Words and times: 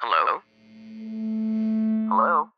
Hello? 0.00 0.40
Hello? 2.08 2.48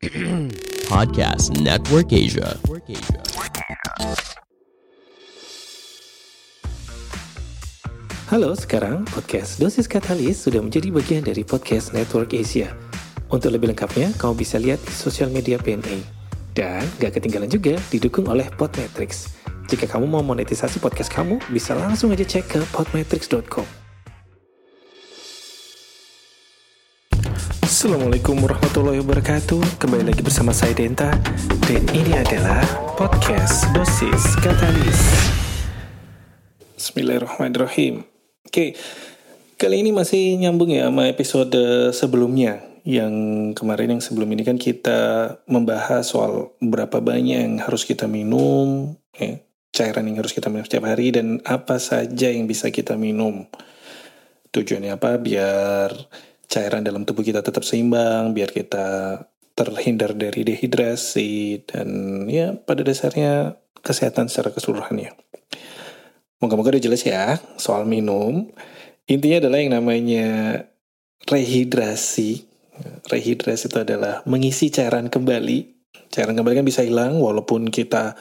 Podcast 0.88 1.52
Network 1.60 2.08
Asia. 2.16 2.56
Halo, 8.32 8.56
sekarang 8.56 9.04
podcast 9.12 9.60
Dosis 9.60 9.84
Katalis 9.84 10.40
sudah 10.40 10.64
menjadi 10.64 10.88
bagian 10.88 11.28
dari 11.28 11.44
podcast 11.44 11.92
Network 11.92 12.32
Asia. 12.32 12.72
Untuk 13.28 13.52
lebih 13.52 13.76
lengkapnya, 13.76 14.16
kamu 14.16 14.32
bisa 14.40 14.56
lihat 14.56 14.80
di 14.88 14.96
sosial 14.96 15.28
media 15.28 15.60
PNA. 15.60 16.00
Dan 16.56 16.88
gak 17.04 17.20
ketinggalan 17.20 17.52
juga 17.52 17.76
didukung 17.92 18.32
oleh 18.32 18.48
Podmetrics. 18.56 19.36
Jika 19.68 19.84
kamu 19.84 20.08
mau 20.08 20.24
monetisasi 20.24 20.80
podcast 20.80 21.12
kamu, 21.12 21.36
bisa 21.52 21.76
langsung 21.76 22.16
aja 22.16 22.24
cek 22.24 22.48
ke 22.48 22.60
podmetrics.com. 22.72 23.81
Assalamualaikum 27.72 28.36
warahmatullahi 28.36 29.00
wabarakatuh. 29.00 29.80
Kembali 29.80 30.12
lagi 30.12 30.20
bersama 30.20 30.52
saya 30.52 30.76
Denta. 30.76 31.08
Dan 31.64 31.80
ini 31.96 32.12
adalah 32.12 32.60
podcast 33.00 33.64
Dosis 33.72 34.36
Katalis. 34.44 35.00
Bismillahirrahmanirrahim. 36.76 38.04
Oke, 38.44 38.76
kali 39.56 39.80
ini 39.80 39.88
masih 39.88 40.36
nyambung 40.36 40.68
ya 40.68 40.92
sama 40.92 41.08
episode 41.08 41.56
sebelumnya. 41.96 42.60
Yang 42.84 43.14
kemarin 43.56 43.96
yang 43.96 44.02
sebelum 44.04 44.28
ini 44.36 44.44
kan 44.44 44.60
kita 44.60 45.00
membahas 45.48 46.12
soal 46.12 46.52
berapa 46.60 47.00
banyak 47.00 47.40
yang 47.40 47.56
harus 47.56 47.88
kita 47.88 48.04
minum, 48.04 49.00
ya, 49.16 49.40
cairan 49.72 50.12
yang 50.12 50.20
harus 50.20 50.36
kita 50.36 50.52
minum 50.52 50.68
setiap 50.68 50.92
hari, 50.92 51.08
dan 51.08 51.40
apa 51.48 51.80
saja 51.80 52.28
yang 52.28 52.44
bisa 52.44 52.68
kita 52.68 53.00
minum. 53.00 53.48
Tujuannya 54.52 54.92
apa? 54.92 55.16
Biar 55.16 55.88
cairan 56.52 56.84
dalam 56.84 57.08
tubuh 57.08 57.24
kita 57.24 57.40
tetap 57.40 57.64
seimbang, 57.64 58.36
biar 58.36 58.52
kita 58.52 59.16
terhindar 59.56 60.12
dari 60.12 60.44
dehidrasi, 60.44 61.64
dan 61.64 61.88
ya 62.28 62.52
pada 62.52 62.84
dasarnya 62.84 63.56
kesehatan 63.80 64.28
secara 64.28 64.52
keseluruhannya. 64.52 65.16
Moga-moga 66.44 66.76
udah 66.76 66.82
jelas 66.82 67.00
ya 67.08 67.40
soal 67.56 67.88
minum. 67.88 68.52
Intinya 69.08 69.48
adalah 69.48 69.58
yang 69.64 69.72
namanya 69.80 70.28
rehidrasi. 71.24 72.44
Rehidrasi 73.08 73.70
itu 73.72 73.78
adalah 73.80 74.20
mengisi 74.28 74.68
cairan 74.68 75.08
kembali. 75.08 75.58
Cairan 76.12 76.36
kembali 76.36 76.60
kan 76.60 76.66
bisa 76.66 76.84
hilang 76.84 77.16
walaupun 77.22 77.72
kita 77.72 78.18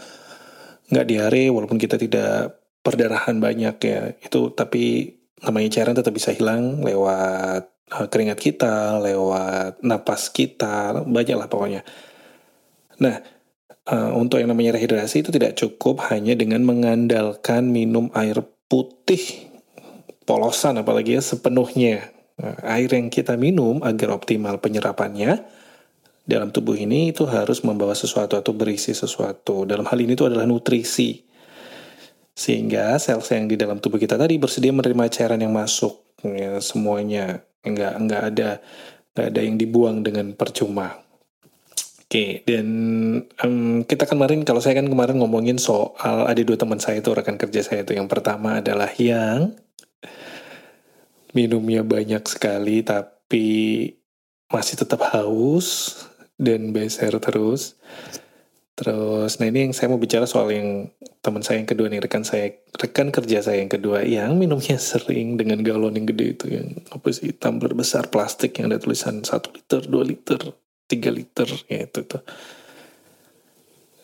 nggak 0.87 1.07
diare, 1.07 1.49
walaupun 1.49 1.81
kita 1.81 1.97
tidak 1.97 2.61
perdarahan 2.85 3.41
banyak 3.41 3.75
ya. 3.81 4.13
Itu 4.21 4.53
tapi 4.53 5.17
namanya 5.41 5.81
cairan 5.81 5.97
tetap 5.97 6.13
bisa 6.13 6.29
hilang 6.29 6.85
lewat 6.85 7.73
keringat 7.91 8.39
kita, 8.39 9.03
lewat 9.03 9.83
napas 9.83 10.31
kita, 10.31 11.03
banyak 11.03 11.35
lah 11.35 11.51
pokoknya. 11.51 11.83
Nah, 13.03 13.19
uh, 13.91 14.11
untuk 14.15 14.39
yang 14.39 14.53
namanya 14.53 14.79
rehidrasi 14.79 15.27
itu 15.27 15.31
tidak 15.35 15.59
cukup 15.59 16.07
hanya 16.07 16.37
dengan 16.37 16.63
mengandalkan 16.63 17.67
minum 17.67 18.07
air 18.15 18.39
putih 18.71 19.51
polosan 20.23 20.79
apalagi 20.79 21.19
ya 21.19 21.21
sepenuhnya. 21.23 22.07
Nah, 22.39 22.55
air 22.63 22.87
yang 22.87 23.11
kita 23.11 23.35
minum 23.35 23.83
agar 23.83 24.15
optimal 24.15 24.63
penyerapannya 24.63 25.43
dalam 26.23 26.53
tubuh 26.53 26.79
ini 26.79 27.11
itu 27.11 27.27
harus 27.27 27.59
membawa 27.67 27.91
sesuatu 27.91 28.39
atau 28.39 28.55
berisi 28.55 28.95
sesuatu. 28.95 29.67
Dalam 29.67 29.83
hal 29.83 29.99
ini 29.99 30.15
itu 30.15 30.23
adalah 30.23 30.47
nutrisi. 30.47 31.27
Sehingga 32.31 32.95
sel-sel 32.95 33.43
yang 33.43 33.47
di 33.51 33.59
dalam 33.59 33.83
tubuh 33.83 33.99
kita 33.99 34.15
tadi 34.15 34.39
bersedia 34.39 34.71
menerima 34.71 35.11
cairan 35.11 35.43
yang 35.43 35.51
masuk 35.51 36.15
ya, 36.23 36.63
semuanya 36.63 37.43
nggak 37.61 37.93
nggak 38.05 38.21
ada 38.33 38.49
nggak 39.11 39.27
ada 39.27 39.41
yang 39.43 39.55
dibuang 39.59 40.01
dengan 40.01 40.33
percuma. 40.33 41.01
Oke, 42.11 42.43
dan 42.43 42.67
um, 43.39 43.87
kita 43.87 44.03
kemarin, 44.03 44.43
kalau 44.43 44.59
saya 44.59 44.75
kan 44.75 44.91
kemarin 44.91 45.15
ngomongin 45.15 45.55
soal 45.55 46.27
ada 46.27 46.43
dua 46.43 46.59
teman 46.59 46.75
saya 46.75 46.99
itu, 46.99 47.07
rekan 47.15 47.39
kerja 47.39 47.63
saya 47.63 47.87
itu. 47.87 47.95
Yang 47.95 48.11
pertama 48.11 48.59
adalah 48.59 48.91
yang 48.99 49.55
minumnya 51.31 51.87
banyak 51.87 52.19
sekali, 52.27 52.83
tapi 52.83 53.47
masih 54.51 54.83
tetap 54.83 55.07
haus 55.15 56.03
dan 56.35 56.75
beser 56.75 57.15
terus. 57.23 57.79
Terus, 58.81 59.37
nah 59.37 59.45
ini 59.45 59.69
yang 59.69 59.73
saya 59.77 59.93
mau 59.93 60.01
bicara 60.01 60.25
soal 60.25 60.49
yang 60.49 60.89
teman 61.21 61.45
saya 61.45 61.61
yang 61.61 61.69
kedua 61.69 61.85
nih, 61.85 62.01
rekan 62.01 62.25
saya, 62.25 62.49
rekan 62.73 63.13
kerja 63.13 63.45
saya 63.45 63.61
yang 63.61 63.69
kedua, 63.69 64.01
yang 64.01 64.41
minumnya 64.41 64.81
sering 64.89 65.37
dengan 65.37 65.61
galon 65.61 65.93
yang 65.93 66.09
gede 66.09 66.25
itu, 66.33 66.45
yang 66.49 66.81
apa 66.89 67.13
sih, 67.13 67.29
tumbler 67.37 67.77
besar 67.77 68.09
plastik 68.09 68.57
yang 68.57 68.73
ada 68.73 68.81
tulisan 68.81 69.21
1 69.21 69.29
liter, 69.53 69.85
2 69.85 70.01
liter, 70.01 70.41
3 70.89 71.13
liter 71.13 71.49
ya 71.69 71.85
itu 71.85 72.01
tuh. 72.09 72.25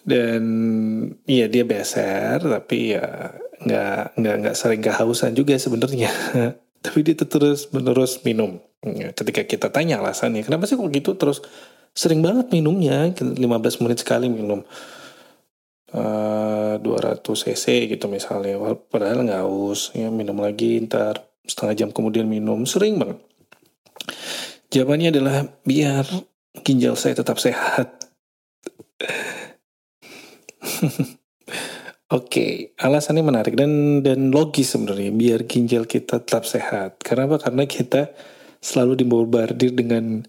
Dan 0.06 0.44
iya 1.26 1.50
dia 1.50 1.66
beser 1.68 2.40
tapi 2.40 2.96
ya 2.96 3.34
nggak 3.58 4.16
nggak 4.16 4.36
nggak 4.40 4.56
sering 4.56 4.80
kehausan 4.80 5.36
juga 5.36 5.60
sebenarnya 5.60 6.08
tapi 6.84 7.04
dia 7.04 7.16
terus 7.18 7.70
menerus 7.74 8.22
minum. 8.24 8.62
Ya, 8.86 9.12
ketika 9.12 9.44
kita 9.44 9.68
tanya 9.74 10.00
alasannya 10.00 10.46
kenapa 10.46 10.70
sih 10.70 10.78
kok 10.78 10.90
gitu? 10.94 11.18
Terus 11.18 11.42
sering 11.98 12.22
banget 12.22 12.54
minumnya 12.54 13.10
15 13.12 13.38
menit 13.84 14.00
sekali 14.02 14.30
minum. 14.30 14.62
Uh, 15.88 16.76
200 16.84 17.24
cc 17.24 17.66
gitu 17.90 18.06
misalnya. 18.12 18.60
Padahal 18.92 19.24
nggak 19.24 19.42
haus 19.44 19.96
ya 19.98 20.12
minum 20.12 20.38
lagi 20.40 20.84
ntar 20.86 21.26
setengah 21.48 21.74
jam 21.74 21.90
kemudian 21.92 22.30
minum. 22.30 22.64
Sering 22.68 23.02
banget. 23.02 23.18
Jawabannya 24.72 25.10
adalah 25.16 25.48
biar 25.64 26.06
ginjal 26.62 27.00
saya 27.00 27.16
tetap 27.18 27.40
sehat. 27.40 27.88
Oke, 32.08 32.24
okay, 32.32 32.52
alasannya 32.80 33.20
menarik 33.20 33.60
dan 33.60 34.00
dan 34.00 34.32
logis 34.32 34.72
sebenarnya 34.72 35.12
biar 35.12 35.44
ginjal 35.44 35.84
kita 35.84 36.24
tetap 36.24 36.48
sehat. 36.48 37.04
Karena 37.04 37.28
apa? 37.28 37.36
Karena 37.36 37.68
kita 37.68 38.16
selalu 38.64 39.04
dibombardir 39.04 39.76
dengan 39.76 40.24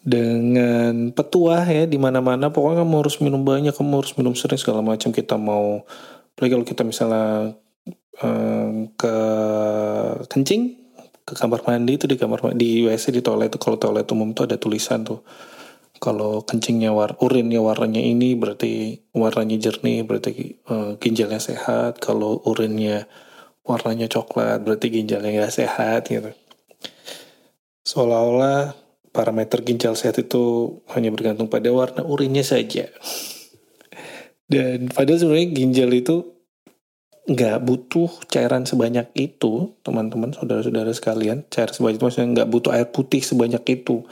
dengan 0.00 1.10
petuah 1.10 1.66
ya 1.66 1.84
di 1.84 1.98
mana-mana 2.00 2.48
pokoknya 2.48 2.86
kamu 2.86 2.94
harus 3.04 3.16
minum 3.20 3.42
banyak 3.44 3.74
kamu 3.76 4.00
harus 4.00 4.14
minum 4.16 4.32
sering 4.32 4.56
segala 4.56 4.80
macam 4.80 5.12
kita 5.12 5.36
mau 5.36 5.84
apalagi 6.32 6.52
kalau 6.56 6.66
kita 6.66 6.82
misalnya 6.88 7.52
um, 8.24 8.88
ke 8.96 9.16
kencing 10.32 10.78
ke 11.28 11.36
kamar 11.36 11.60
mandi 11.68 12.00
itu 12.00 12.08
di 12.08 12.16
kamar 12.16 12.56
di 12.56 12.88
WC 12.88 13.12
di 13.12 13.20
toilet 13.20 13.52
itu 13.52 13.60
kalau 13.60 13.76
toilet 13.76 14.08
umum 14.08 14.32
tuh 14.32 14.48
ada 14.48 14.56
tulisan 14.56 15.04
tuh 15.04 15.20
kalau 16.00 16.40
kencingnya 16.48 16.96
war 16.96 17.12
urinnya 17.20 17.60
warnanya 17.60 18.00
ini 18.00 18.32
berarti 18.32 19.04
warnanya 19.12 19.60
jernih 19.60 20.00
berarti 20.00 20.56
uh, 20.72 20.96
ginjalnya 20.96 21.36
sehat. 21.36 22.00
Kalau 22.00 22.40
urinnya 22.48 23.04
warnanya 23.68 24.08
coklat 24.08 24.64
berarti 24.64 24.88
ginjalnya 24.88 25.44
nggak 25.44 25.52
sehat 25.52 26.08
gitu. 26.08 26.32
Seolah-olah 27.84 28.72
parameter 29.12 29.60
ginjal 29.60 29.92
sehat 29.92 30.16
itu 30.16 30.80
hanya 30.96 31.12
bergantung 31.12 31.52
pada 31.52 31.68
warna 31.68 32.00
urinnya 32.00 32.48
saja. 32.48 32.88
Dan 34.48 34.88
padahal 34.88 35.20
sebenarnya 35.20 35.52
ginjal 35.52 35.92
itu 35.92 36.16
nggak 37.28 37.60
butuh 37.60 38.10
cairan 38.32 38.64
sebanyak 38.64 39.12
itu 39.12 39.76
teman-teman 39.84 40.32
saudara-saudara 40.32 40.96
sekalian. 40.96 41.44
Cairan 41.52 41.76
sebanyak 41.76 42.00
itu 42.00 42.04
maksudnya 42.08 42.28
nggak 42.40 42.48
butuh 42.48 42.72
air 42.72 42.88
putih 42.88 43.20
sebanyak 43.20 43.60
itu 43.68 44.08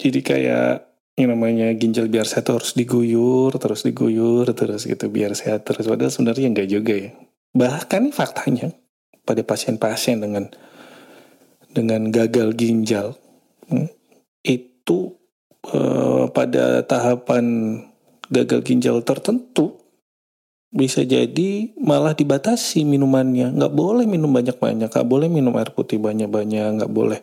jadi 0.00 0.20
kayak 0.24 0.72
yang 1.20 1.36
namanya 1.36 1.68
ginjal 1.76 2.08
biar 2.08 2.24
sehat 2.24 2.48
harus 2.48 2.72
diguyur 2.72 3.52
terus 3.60 3.84
diguyur 3.84 4.48
terus 4.56 4.88
gitu 4.88 5.12
biar 5.12 5.36
sehat 5.36 5.68
terus 5.68 5.84
padahal 5.84 6.08
sebenarnya 6.08 6.48
enggak 6.48 6.68
juga 6.72 6.94
ya 6.96 7.10
bahkan 7.52 8.08
faktanya 8.08 8.72
pada 9.28 9.44
pasien-pasien 9.44 10.24
dengan 10.24 10.48
dengan 11.76 12.08
gagal 12.08 12.56
ginjal 12.56 13.20
hmm, 13.68 13.92
itu 14.48 15.20
eh, 15.68 16.24
pada 16.32 16.80
tahapan 16.88 17.44
gagal 18.32 18.64
ginjal 18.64 19.04
tertentu 19.04 19.80
bisa 20.70 21.02
jadi 21.02 21.74
malah 21.82 22.14
dibatasi 22.14 22.86
minumannya. 22.86 23.50
Nggak 23.58 23.74
boleh 23.74 24.06
minum 24.06 24.30
banyak-banyak, 24.30 24.86
nggak 24.86 25.08
boleh 25.10 25.26
minum 25.26 25.50
air 25.58 25.74
putih 25.74 25.98
banyak-banyak, 25.98 26.78
nggak 26.78 26.92
boleh. 26.94 27.20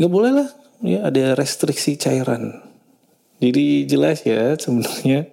Nggak 0.00 0.12
boleh 0.12 0.30
lah, 0.32 0.48
ya 0.82 1.08
ada 1.08 1.36
restriksi 1.38 1.96
cairan. 1.96 2.60
Jadi 3.36 3.84
jelas 3.84 4.24
ya 4.24 4.56
sebenarnya 4.56 5.28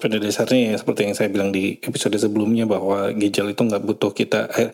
pada 0.00 0.16
dasarnya 0.16 0.74
ya 0.74 0.76
seperti 0.80 1.00
yang 1.06 1.16
saya 1.18 1.28
bilang 1.28 1.50
di 1.52 1.76
episode 1.82 2.16
sebelumnya 2.16 2.64
bahwa 2.64 3.12
ginjal 3.12 3.52
itu 3.52 3.62
nggak 3.62 3.84
butuh 3.84 4.10
kita 4.16 4.48
eh, 4.56 4.72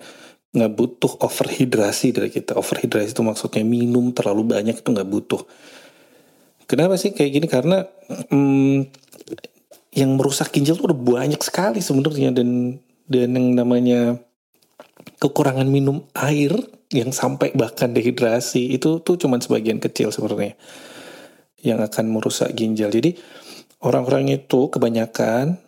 butuh 0.55 1.21
overhidrasi 1.21 2.15
dari 2.15 2.31
kita. 2.31 2.55
Overhidrasi 2.57 3.13
itu 3.13 3.23
maksudnya 3.25 3.65
minum 3.67 4.15
terlalu 4.15 4.47
banyak 4.47 4.81
itu 4.81 4.89
nggak 4.89 5.09
butuh. 5.09 5.43
Kenapa 6.67 6.99
sih 6.99 7.13
kayak 7.13 7.31
gini? 7.31 7.47
Karena 7.51 7.85
hmm, 8.33 8.91
yang 9.97 10.11
merusak 10.15 10.53
ginjal 10.53 10.77
tuh 10.77 10.93
udah 10.93 11.01
banyak 11.01 11.41
sekali 11.41 11.81
sebenarnya 11.81 12.33
dan 12.37 12.81
dan 13.07 13.29
yang 13.33 13.49
namanya 13.55 14.01
kekurangan 15.23 15.67
minum 15.67 16.05
air 16.13 16.53
yang 16.95 17.11
sampai 17.11 17.51
bahkan 17.55 17.91
dehidrasi 17.91 18.75
itu 18.75 19.03
tuh 19.03 19.19
cuman 19.19 19.43
sebagian 19.43 19.83
kecil 19.83 20.15
sebenarnya 20.15 20.55
yang 21.63 21.83
akan 21.83 22.15
merusak 22.15 22.55
ginjal. 22.55 22.93
Jadi 22.93 23.19
orang-orang 23.83 24.31
itu 24.31 24.71
kebanyakan 24.71 25.59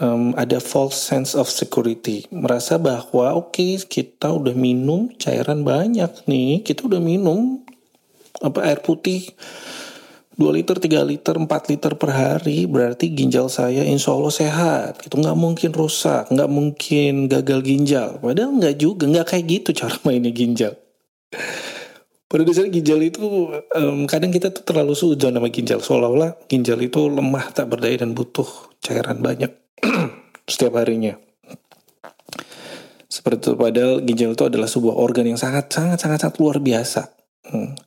um, 0.00 0.32
ada 0.38 0.58
false 0.58 0.96
sense 0.96 1.36
of 1.36 1.50
security, 1.52 2.24
merasa 2.32 2.80
bahwa 2.80 3.36
oke 3.36 3.52
okay, 3.52 3.76
kita 3.82 4.32
udah 4.32 4.56
minum 4.56 5.12
cairan 5.20 5.66
banyak 5.66 6.10
nih, 6.24 6.64
kita 6.64 6.88
udah 6.88 7.02
minum 7.02 7.60
apa 8.40 8.64
air 8.64 8.80
putih 8.80 9.28
2 10.42 10.50
liter, 10.58 10.74
3 10.74 11.06
liter, 11.06 11.34
4 11.38 11.70
liter 11.70 11.92
per 11.94 12.10
hari 12.10 12.66
berarti 12.66 13.14
ginjal 13.14 13.46
saya 13.46 13.86
insya 13.86 14.10
Allah 14.10 14.34
sehat. 14.34 15.06
Itu 15.06 15.22
nggak 15.22 15.38
mungkin 15.38 15.70
rusak, 15.70 16.34
nggak 16.34 16.50
mungkin 16.50 17.30
gagal 17.30 17.62
ginjal. 17.62 18.18
Padahal 18.18 18.58
nggak 18.58 18.74
juga, 18.74 19.06
nggak 19.06 19.26
kayak 19.30 19.44
gitu 19.46 19.70
cara 19.78 19.94
mainnya 20.02 20.34
ginjal. 20.34 20.74
Pada 22.26 22.42
dasarnya 22.42 22.74
ginjal 22.74 22.98
itu 23.06 23.22
um, 23.54 24.10
kadang 24.10 24.34
kita 24.34 24.50
tuh 24.50 24.66
terlalu 24.66 24.98
sujon 24.98 25.30
sama 25.30 25.46
ginjal. 25.46 25.78
Seolah-olah 25.78 26.50
ginjal 26.50 26.82
itu 26.82 27.06
lemah, 27.06 27.54
tak 27.54 27.70
berdaya 27.70 28.02
dan 28.02 28.10
butuh 28.10 28.74
cairan 28.82 29.22
banyak 29.22 29.54
setiap 30.50 30.74
harinya. 30.82 31.14
Seperti 33.06 33.46
itu 33.46 33.52
padahal 33.54 34.02
ginjal 34.02 34.34
itu 34.34 34.42
adalah 34.42 34.66
sebuah 34.66 34.98
organ 34.98 35.30
yang 35.30 35.38
sangat 35.38 35.70
sangat 35.70 36.02
sangat, 36.02 36.18
sangat 36.18 36.42
luar 36.42 36.58
biasa. 36.58 37.14
Hmm 37.46 37.81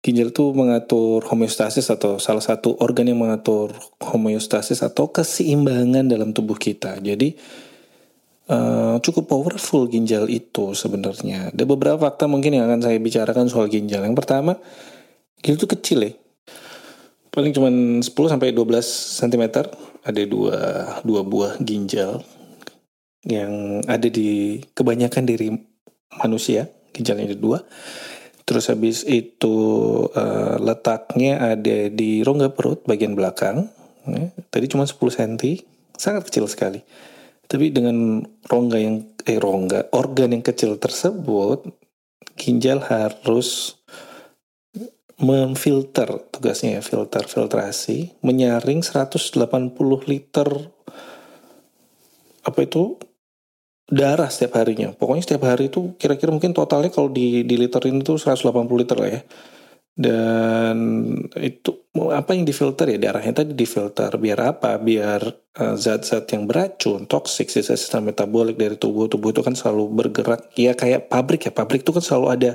Ginjal 0.00 0.32
itu 0.32 0.56
mengatur 0.56 1.20
homeostasis 1.28 1.92
atau 1.92 2.16
salah 2.16 2.40
satu 2.40 2.72
organ 2.80 3.04
yang 3.04 3.20
mengatur 3.20 3.76
homeostasis 4.00 4.80
atau 4.80 5.12
keseimbangan 5.12 6.08
dalam 6.08 6.32
tubuh 6.32 6.56
kita. 6.56 6.96
Jadi 7.04 7.36
uh, 8.48 8.96
cukup 9.04 9.28
powerful 9.28 9.84
ginjal 9.92 10.24
itu 10.32 10.72
sebenarnya. 10.72 11.52
Ada 11.52 11.64
beberapa 11.68 12.00
fakta 12.00 12.24
mungkin 12.32 12.56
yang 12.56 12.64
akan 12.72 12.80
saya 12.80 12.96
bicarakan 12.96 13.52
soal 13.52 13.68
ginjal. 13.68 14.00
Yang 14.00 14.16
pertama, 14.24 14.56
ginjal 15.44 15.60
itu 15.60 15.68
kecil 15.68 15.98
ya. 16.08 16.12
Paling 17.28 17.52
cuma 17.52 17.68
10 17.68 18.08
sampai 18.08 18.56
12 18.56 19.20
cm 19.20 19.44
ada 20.00 20.22
dua 20.24 20.58
dua 21.04 21.20
buah 21.22 21.60
ginjal 21.60 22.24
yang 23.28 23.84
ada 23.84 24.08
di 24.08 24.64
kebanyakan 24.72 25.28
dari 25.28 25.52
manusia. 26.24 26.72
Ginjalnya 26.96 27.30
ada 27.30 27.38
dua 27.38 27.60
Terus 28.44 28.68
habis 28.70 29.06
itu 29.06 29.56
uh, 30.10 30.56
letaknya 30.58 31.54
ada 31.54 31.88
di 31.88 32.20
rongga 32.26 32.50
perut 32.52 32.82
bagian 32.84 33.14
belakang. 33.14 33.70
Ya. 34.08 34.32
Tadi 34.50 34.66
cuma 34.66 34.88
10 34.88 34.96
cm, 34.96 35.64
sangat 35.94 36.26
kecil 36.26 36.48
sekali. 36.50 36.80
Tapi 37.50 37.74
dengan 37.74 38.22
rongga 38.46 38.78
yang 38.78 38.96
eh 39.26 39.38
rongga 39.38 39.90
organ 39.92 40.34
yang 40.34 40.44
kecil 40.46 40.78
tersebut, 40.78 41.66
ginjal 42.38 42.80
harus 42.86 43.80
memfilter 45.20 46.08
tugasnya 46.32 46.80
ya, 46.80 46.82
filter 46.82 47.28
filtrasi, 47.28 48.16
menyaring 48.24 48.80
180 48.80 49.36
liter 50.08 50.48
apa 52.40 52.58
itu 52.64 52.96
darah 53.90 54.30
setiap 54.30 54.62
harinya. 54.62 54.94
Pokoknya 54.94 55.22
setiap 55.26 55.50
hari 55.50 55.68
itu 55.68 55.98
kira-kira 55.98 56.30
mungkin 56.30 56.54
totalnya 56.54 56.94
kalau 56.94 57.10
di, 57.10 57.42
di 57.42 57.58
literin 57.58 58.00
itu 58.00 58.16
180 58.16 58.46
liter 58.78 58.96
lah 58.96 59.10
ya. 59.10 59.22
Dan 60.00 60.78
itu 61.36 61.90
apa 62.08 62.32
yang 62.32 62.48
difilter 62.48 62.88
ya 62.88 62.98
darahnya 63.10 63.44
tadi 63.44 63.52
difilter 63.52 64.14
biar 64.16 64.56
apa? 64.56 64.78
Biar 64.80 65.20
eh, 65.58 65.74
zat-zat 65.76 66.24
uh, 66.24 66.30
yang 66.38 66.48
beracun, 66.48 67.04
toksik, 67.10 67.50
sisa 67.52 67.76
sistem 67.76 68.08
metabolik 68.08 68.56
dari 68.56 68.78
tubuh 68.80 69.10
tubuh 69.10 69.34
itu 69.34 69.42
kan 69.44 69.52
selalu 69.58 69.90
bergerak. 69.92 70.54
Ya 70.56 70.72
kayak 70.78 71.10
pabrik 71.10 71.50
ya 71.50 71.52
pabrik 71.52 71.82
itu 71.84 71.92
kan 71.92 72.00
selalu 72.00 72.26
ada 72.32 72.52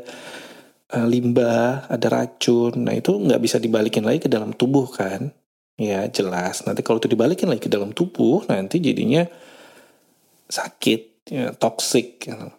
uh, 0.95 1.05
limbah, 1.05 1.85
ada 1.91 2.07
racun. 2.09 2.81
Nah 2.81 2.95
itu 2.97 3.11
nggak 3.13 3.41
bisa 3.43 3.59
dibalikin 3.61 4.07
lagi 4.07 4.25
ke 4.25 4.29
dalam 4.31 4.55
tubuh 4.55 4.87
kan? 4.89 5.29
Ya 5.75 6.07
jelas. 6.07 6.63
Nanti 6.63 6.81
kalau 6.81 7.03
itu 7.03 7.11
dibalikin 7.11 7.51
lagi 7.51 7.67
ke 7.67 7.71
dalam 7.71 7.91
tubuh 7.91 8.47
nanti 8.47 8.79
jadinya 8.79 9.27
sakit 10.49 11.14
ya, 11.29 11.51
toxic 11.57 12.21
gitu. 12.21 12.49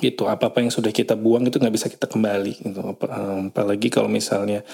gitu 0.00 0.24
apa 0.24 0.48
apa 0.48 0.64
yang 0.64 0.72
sudah 0.72 0.88
kita 0.88 1.20
buang 1.20 1.44
itu 1.44 1.60
nggak 1.60 1.74
bisa 1.74 1.88
kita 1.92 2.08
kembali 2.08 2.64
gitu. 2.64 2.80
Apalagi 3.52 3.92
kalau 3.92 4.08
misalnya 4.08 4.64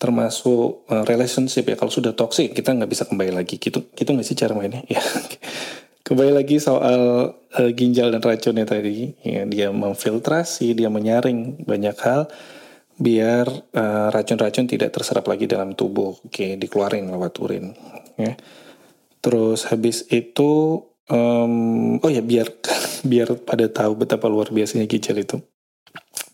termasuk 0.00 0.88
uh, 0.88 1.04
relationship 1.04 1.68
ya 1.68 1.76
kalau 1.76 1.92
sudah 1.92 2.16
toxic 2.16 2.52
kita 2.52 2.72
nggak 2.72 2.88
bisa 2.88 3.04
kembali 3.04 3.32
lagi. 3.36 3.60
Gitu 3.60 3.92
gitu 3.92 4.10
nggak 4.12 4.26
sih 4.26 4.36
cara 4.36 4.56
mainnya? 4.56 4.84
Ya 4.92 5.00
kembali 6.04 6.36
lagi 6.36 6.60
soal 6.60 7.32
uh, 7.32 7.70
ginjal 7.72 8.12
dan 8.12 8.20
racunnya 8.20 8.64
tadi. 8.68 9.16
Ya 9.24 9.44
dia 9.48 9.68
memfiltrasi 9.72 10.76
dia 10.76 10.88
menyaring 10.88 11.64
banyak 11.64 11.96
hal 12.00 12.28
biar 12.94 13.48
uh, 13.74 14.08
racun-racun 14.14 14.70
tidak 14.70 14.96
terserap 14.96 15.28
lagi 15.28 15.44
dalam 15.44 15.76
tubuh. 15.76 16.16
Oke 16.24 16.56
dikeluarin 16.56 17.08
lewat 17.08 17.32
urin 17.40 17.76
ya. 18.16 18.32
Terus 19.24 19.68
habis 19.68 20.04
itu 20.12 20.84
Um, 21.04 22.00
oh 22.00 22.08
ya 22.08 22.24
biar 22.24 22.48
biar 23.10 23.36
pada 23.44 23.68
tahu 23.68 23.92
betapa 24.00 24.28
luar 24.28 24.48
biasanya 24.50 24.88
ginjal 24.88 25.20
itu. 25.20 25.36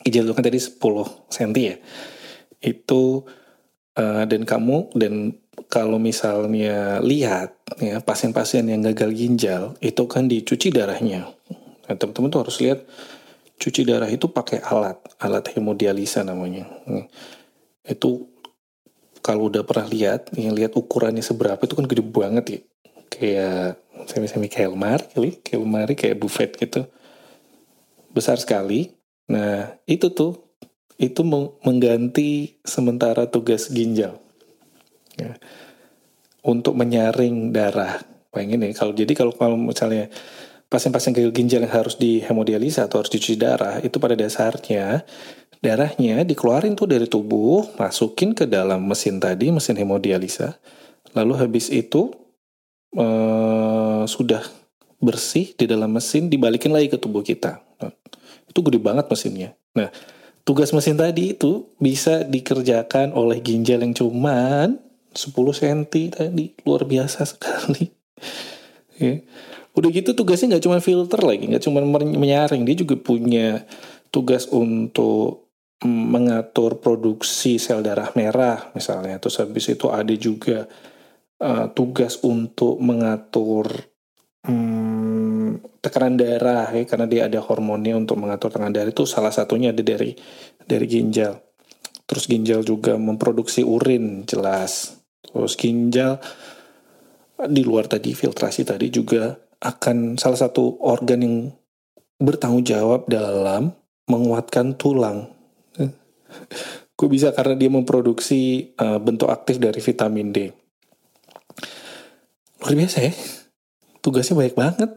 Ginjal 0.07 0.31
itu 0.31 0.35
kan 0.35 0.45
tadi 0.47 0.59
10 0.59 0.79
cm 1.31 1.53
ya. 1.59 1.77
Itu 2.63 3.27
uh, 3.99 4.25
dan 4.25 4.43
kamu 4.47 4.95
dan 4.95 5.35
kalau 5.69 6.01
misalnya 6.01 7.03
lihat 7.05 7.59
ya 7.83 8.01
pasien-pasien 8.01 8.65
yang 8.71 8.81
gagal 8.81 9.13
ginjal 9.13 9.63
itu 9.83 10.03
kan 10.07 10.31
dicuci 10.31 10.73
darahnya. 10.73 11.29
Nah, 11.91 11.95
teman-teman 11.99 12.31
tuh 12.31 12.41
harus 12.47 12.57
lihat 12.63 12.87
cuci 13.61 13.85
darah 13.85 14.09
itu 14.09 14.31
pakai 14.33 14.65
alat, 14.65 14.97
alat 15.21 15.53
hemodialisa 15.53 16.25
namanya. 16.25 16.65
Itu 17.85 18.31
kalau 19.21 19.53
udah 19.53 19.67
pernah 19.69 19.85
lihat, 19.85 20.33
yang 20.33 20.57
lihat 20.57 20.73
ukurannya 20.73 21.21
seberapa 21.21 21.61
itu 21.61 21.77
kan 21.77 21.85
gede 21.85 22.01
banget 22.01 22.45
ya. 22.49 22.61
Kayak 23.11 23.83
semi-semi 24.09 24.49
kayak 24.49 24.73
lemari 24.73 25.07
kali, 25.11 25.31
kayak 25.43 25.61
lemari 25.61 25.95
kayak 25.97 26.17
buffet 26.17 26.55
gitu. 26.57 26.87
Besar 28.15 28.39
sekali. 28.39 28.95
Nah, 29.31 29.77
itu 29.87 30.11
tuh 30.11 30.57
itu 31.01 31.25
mengganti 31.65 32.61
sementara 32.63 33.29
tugas 33.29 33.73
ginjal. 33.73 34.21
Ya. 35.17 35.37
Untuk 36.45 36.77
menyaring 36.77 37.53
darah. 37.53 38.05
Pengen 38.31 38.63
nih 38.63 38.77
kalau 38.77 38.95
jadi 38.95 39.13
kalau 39.17 39.35
kalau 39.35 39.59
misalnya 39.59 40.07
pasien-pasien 40.71 41.11
gagal 41.11 41.35
ginjal 41.35 41.67
yang 41.67 41.75
harus 41.75 41.99
dihemodialisa 41.99 42.87
atau 42.87 43.03
harus 43.03 43.11
dicuci 43.11 43.35
darah, 43.35 43.83
itu 43.83 43.99
pada 43.99 44.15
dasarnya 44.15 45.03
darahnya 45.61 46.25
dikeluarin 46.25 46.73
tuh 46.73 46.89
dari 46.89 47.05
tubuh, 47.05 47.77
masukin 47.77 48.33
ke 48.33 48.49
dalam 48.49 48.81
mesin 48.89 49.21
tadi, 49.21 49.53
mesin 49.53 49.77
hemodialisa. 49.77 50.57
Lalu 51.13 51.35
habis 51.37 51.69
itu 51.69 52.15
uh, 54.01 54.09
sudah 54.09 54.41
bersih 55.01 55.53
di 55.57 55.65
dalam 55.65 55.93
mesin 55.93 56.29
dibalikin 56.29 56.73
lagi 56.73 56.93
ke 56.93 56.97
tubuh 57.01 57.25
kita. 57.25 57.61
Nah, 57.81 57.93
itu 58.49 58.61
gede 58.61 58.81
banget 58.81 59.09
mesinnya. 59.09 59.57
Nah, 59.73 59.89
tugas 60.45 60.73
mesin 60.77 60.97
tadi 60.97 61.33
itu 61.33 61.73
bisa 61.81 62.25
dikerjakan 62.25 63.17
oleh 63.17 63.41
ginjal 63.41 63.81
yang 63.81 63.97
cuman 63.97 64.77
10 65.17 65.33
cm 65.33 65.81
tadi. 66.13 66.53
Luar 66.69 66.85
biasa 66.85 67.25
sekali. 67.25 67.89
ya. 69.01 69.25
Udah 69.71 69.89
gitu 69.95 70.13
tugasnya 70.13 70.57
nggak 70.57 70.65
cuma 70.67 70.79
filter 70.83 71.21
lagi, 71.23 71.47
nggak 71.47 71.63
cuma 71.63 71.79
menyaring, 71.87 72.67
dia 72.67 72.77
juga 72.77 72.99
punya 72.99 73.63
tugas 74.11 74.51
untuk 74.51 75.47
mm, 75.81 76.05
mengatur 76.11 76.83
produksi 76.83 77.57
sel 77.63 77.81
darah 77.81 78.11
merah 78.19 78.75
misalnya. 78.75 79.23
Terus 79.23 79.39
habis 79.39 79.71
itu 79.71 79.87
ada 79.89 80.11
juga 80.19 80.67
uh, 81.39 81.71
tugas 81.71 82.19
untuk 82.27 82.83
mengatur 82.83 83.90
um, 84.47 85.59
tekanan 85.81 86.17
darah 86.21 86.69
ya 86.73 86.85
karena 86.85 87.07
dia 87.09 87.23
ada 87.27 87.41
hormonnya 87.41 87.97
untuk 87.97 88.21
mengatur 88.21 88.53
tekanan 88.53 88.73
darah 88.73 88.93
itu 88.93 89.05
salah 89.09 89.33
satunya 89.33 89.73
ada 89.73 89.83
dari 89.83 90.15
dari 90.65 90.87
ginjal. 90.87 91.41
Terus 92.05 92.27
ginjal 92.27 92.61
juga 92.67 92.99
memproduksi 92.99 93.63
urin 93.63 94.27
jelas. 94.27 94.99
Terus 95.23 95.55
ginjal 95.55 96.19
di 97.49 97.63
luar 97.65 97.89
tadi 97.89 98.13
filtrasi 98.13 98.67
tadi 98.69 98.93
juga 98.93 99.33
akan 99.61 100.21
salah 100.21 100.37
satu 100.37 100.85
organ 100.85 101.21
yang 101.21 101.37
bertanggung 102.21 102.65
jawab 102.65 103.09
dalam 103.09 103.73
menguatkan 104.11 104.77
tulang. 104.77 105.33
Gue 106.99 107.09
bisa 107.09 107.33
karena 107.33 107.57
dia 107.57 107.73
memproduksi 107.73 108.73
uh, 108.77 109.01
bentuk 109.01 109.33
aktif 109.33 109.57
dari 109.57 109.81
vitamin 109.81 110.29
D. 110.35 110.39
Luar 112.61 112.75
biasa 112.77 112.99
ya. 113.01 113.13
Tugasnya 114.01 114.37
banyak 114.37 114.57
banget. 114.57 114.91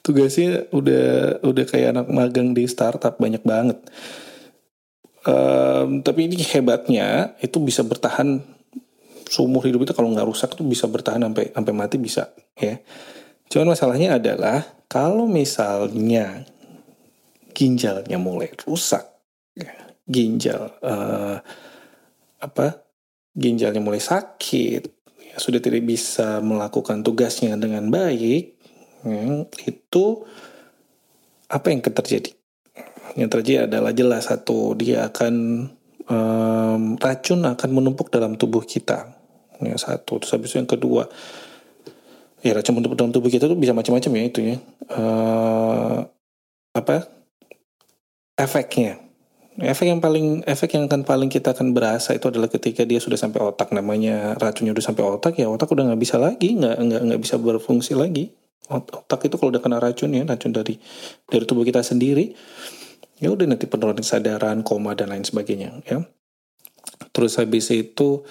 Tugasnya 0.00 0.70
udah 0.72 1.38
udah 1.44 1.64
kayak 1.68 1.92
anak 1.92 2.06
magang 2.08 2.56
di 2.56 2.64
startup 2.64 3.20
banyak 3.20 3.42
banget. 3.44 3.78
Um, 5.20 6.00
tapi 6.00 6.32
ini 6.32 6.40
hebatnya 6.40 7.36
itu 7.44 7.60
bisa 7.60 7.84
bertahan 7.84 8.40
seumur 9.28 9.62
hidup 9.68 9.84
itu 9.84 9.92
kalau 9.92 10.10
nggak 10.10 10.26
rusak 10.26 10.56
tuh 10.56 10.64
bisa 10.64 10.88
bertahan 10.88 11.20
sampai 11.20 11.52
sampai 11.52 11.72
mati 11.76 11.96
bisa 12.00 12.32
ya. 12.56 12.80
Cuman 13.52 13.76
masalahnya 13.76 14.16
adalah 14.16 14.62
kalau 14.88 15.28
misalnya 15.28 16.46
ginjalnya 17.50 18.16
mulai 18.16 18.50
rusak, 18.64 19.02
ya, 19.54 19.70
ginjal 20.06 20.70
uh, 20.80 21.38
apa 22.40 22.66
ginjalnya 23.36 23.78
mulai 23.78 24.00
sakit, 24.02 24.99
sudah 25.40 25.58
tidak 25.64 25.82
bisa 25.88 26.44
melakukan 26.44 27.00
tugasnya 27.00 27.56
dengan 27.56 27.88
baik, 27.88 28.60
ya, 29.08 29.48
itu 29.64 30.04
apa 31.48 31.66
yang 31.72 31.80
terjadi? 31.80 32.30
Yang 33.16 33.30
terjadi 33.40 33.66
adalah 33.66 33.90
jelas 33.96 34.28
satu 34.28 34.76
dia 34.76 35.08
akan 35.08 35.34
um, 36.06 36.82
racun 37.00 37.42
akan 37.42 37.70
menumpuk 37.72 38.12
dalam 38.12 38.36
tubuh 38.36 38.62
kita. 38.62 39.16
Yang 39.58 39.88
satu. 39.88 40.20
Terus 40.22 40.32
habis 40.36 40.48
itu 40.52 40.56
yang 40.60 40.70
kedua 40.70 41.08
ya 42.40 42.56
racun 42.56 42.80
untuk 42.80 42.96
dalam 42.96 43.12
tubuh 43.12 43.28
kita 43.28 43.44
tuh 43.44 43.56
bisa 43.56 43.76
macam-macam 43.76 44.10
ya 44.16 44.22
itu 44.24 44.40
ya 44.40 44.56
uh, 44.96 46.00
apa? 46.72 47.08
Efeknya 48.38 49.09
efek 49.58 49.90
yang 49.90 49.98
paling 49.98 50.46
efek 50.46 50.78
yang 50.78 50.86
akan 50.86 51.02
paling 51.02 51.26
kita 51.26 51.50
akan 51.50 51.74
berasa 51.74 52.14
itu 52.14 52.30
adalah 52.30 52.46
ketika 52.46 52.86
dia 52.86 53.02
sudah 53.02 53.18
sampai 53.18 53.42
otak 53.42 53.74
namanya 53.74 54.38
racunnya 54.38 54.70
udah 54.70 54.84
sampai 54.84 55.02
otak 55.02 55.34
ya 55.42 55.50
otak 55.50 55.66
udah 55.74 55.90
nggak 55.90 56.00
bisa 56.00 56.22
lagi 56.22 56.54
nggak 56.54 56.76
nggak 56.78 57.00
nggak 57.10 57.20
bisa 57.20 57.36
berfungsi 57.40 57.98
lagi. 57.98 58.30
Otak 58.70 59.26
itu 59.26 59.34
kalau 59.34 59.50
udah 59.50 59.58
kena 59.58 59.82
racun 59.82 60.14
ya 60.14 60.22
racun 60.22 60.54
dari 60.54 60.78
dari 61.26 61.42
tubuh 61.42 61.66
kita 61.66 61.82
sendiri 61.82 62.30
ya 63.18 63.34
udah 63.34 63.50
nanti 63.50 63.66
penurunan 63.66 63.98
kesadaran 63.98 64.62
koma 64.62 64.94
dan 64.94 65.10
lain 65.10 65.26
sebagainya 65.26 65.82
ya. 65.82 66.06
Terus 67.10 67.34
habis 67.42 67.66
itu 67.74 68.22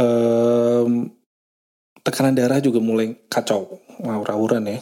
um, 0.00 1.12
tekanan 2.00 2.38
darah 2.38 2.62
juga 2.62 2.78
mulai 2.78 3.16
kacau 3.28 3.82
aura-auran 4.00 4.64
ya. 4.66 4.78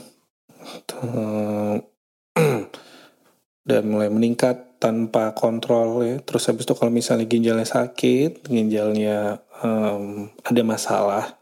Dan 3.65 3.89
mulai 3.89 4.13
meningkat 4.13 4.74
tanpa 4.85 5.33
kontrol 5.33 6.05
ya 6.05 6.21
terus 6.21 6.45
habis 6.53 6.69
itu 6.69 6.77
kalau 6.77 6.93
misalnya 6.93 7.25
ginjalnya 7.25 7.65
sakit 7.65 8.45
ginjalnya 8.45 9.41
um, 9.65 10.29
ada 10.45 10.61
masalah 10.61 11.41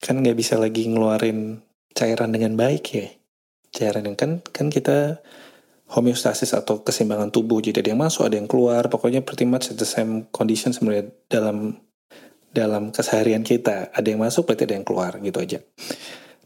kan 0.00 0.16
nggak 0.24 0.36
bisa 0.40 0.56
lagi 0.56 0.88
ngeluarin 0.88 1.60
cairan 1.92 2.32
dengan 2.32 2.56
baik 2.56 2.84
ya 2.96 3.12
cairan 3.76 4.08
yang 4.08 4.16
kan 4.16 4.40
kan 4.40 4.72
kita 4.72 5.20
homeostasis 5.94 6.56
atau 6.56 6.80
keseimbangan 6.80 7.30
tubuh. 7.30 7.60
Jadi 7.60 7.84
ada 7.84 7.90
yang 7.92 8.02
masuk, 8.02 8.26
ada 8.26 8.36
yang 8.40 8.48
keluar. 8.48 8.88
Pokoknya 8.88 9.20
pretty 9.20 9.44
much 9.44 9.70
the 9.70 9.86
same 9.86 10.26
condition 10.32 10.72
sebenarnya 10.72 11.12
dalam 11.28 11.78
dalam 12.50 12.90
keseharian 12.90 13.46
kita. 13.46 13.94
Ada 13.94 14.14
yang 14.14 14.22
masuk, 14.22 14.48
berarti 14.48 14.66
ada 14.66 14.74
yang 14.74 14.86
keluar 14.86 15.18
gitu 15.22 15.38
aja. 15.38 15.58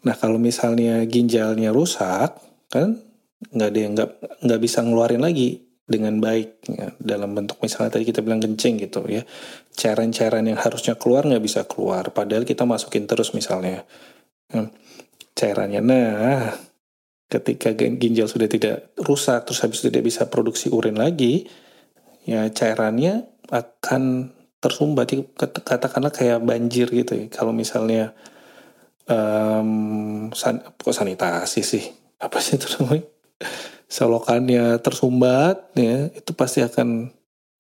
Nah 0.04 0.14
kalau 0.20 0.36
misalnya 0.36 1.04
ginjalnya 1.08 1.72
rusak, 1.72 2.36
kan 2.68 3.00
nggak 3.38 3.68
ada 3.70 3.78
yang 3.78 3.92
nggak 3.94 4.10
nggak 4.42 4.60
bisa 4.60 4.82
ngeluarin 4.82 5.22
lagi 5.22 5.62
dengan 5.88 6.20
baik 6.20 6.68
ya, 6.68 6.92
dalam 7.00 7.32
bentuk 7.32 7.64
misalnya 7.64 7.96
tadi 7.96 8.04
kita 8.04 8.20
bilang 8.20 8.44
kencing 8.44 8.76
gitu 8.76 9.00
ya. 9.08 9.24
Cairan-cairan 9.72 10.44
yang 10.44 10.60
harusnya 10.60 11.00
keluar 11.00 11.24
nggak 11.24 11.40
bisa 11.40 11.64
keluar. 11.64 12.12
Padahal 12.12 12.44
kita 12.44 12.68
masukin 12.68 13.08
terus 13.08 13.32
misalnya. 13.32 13.88
Hmm, 14.52 14.68
cairannya 15.32 15.80
nah 15.80 16.56
ketika 17.28 17.76
ginjal 17.76 18.24
sudah 18.24 18.48
tidak 18.48 18.96
rusak 18.96 19.44
terus 19.44 19.60
habis 19.60 19.84
itu 19.84 19.92
tidak 19.92 20.08
bisa 20.08 20.24
produksi 20.32 20.72
urin 20.72 20.96
lagi 20.96 21.44
ya 22.24 22.48
cairannya 22.52 23.24
akan 23.48 24.34
tersumbat. 24.60 25.14
Katakanlah 25.40 26.12
kayak 26.12 26.44
banjir 26.44 26.90
gitu 26.92 27.16
ya. 27.16 27.26
Kalau 27.32 27.56
misalnya 27.56 28.12
um, 29.08 30.28
san, 30.36 30.60
kok 30.60 30.92
sanitasi 30.92 31.64
sih? 31.64 31.84
Apa 32.18 32.42
sih 32.42 32.58
itu 32.58 32.66
namanya 32.76 33.06
selokannya 33.88 34.78
tersumbat 34.84 35.72
ya 35.78 36.12
itu 36.12 36.30
pasti 36.36 36.60
akan 36.60 37.14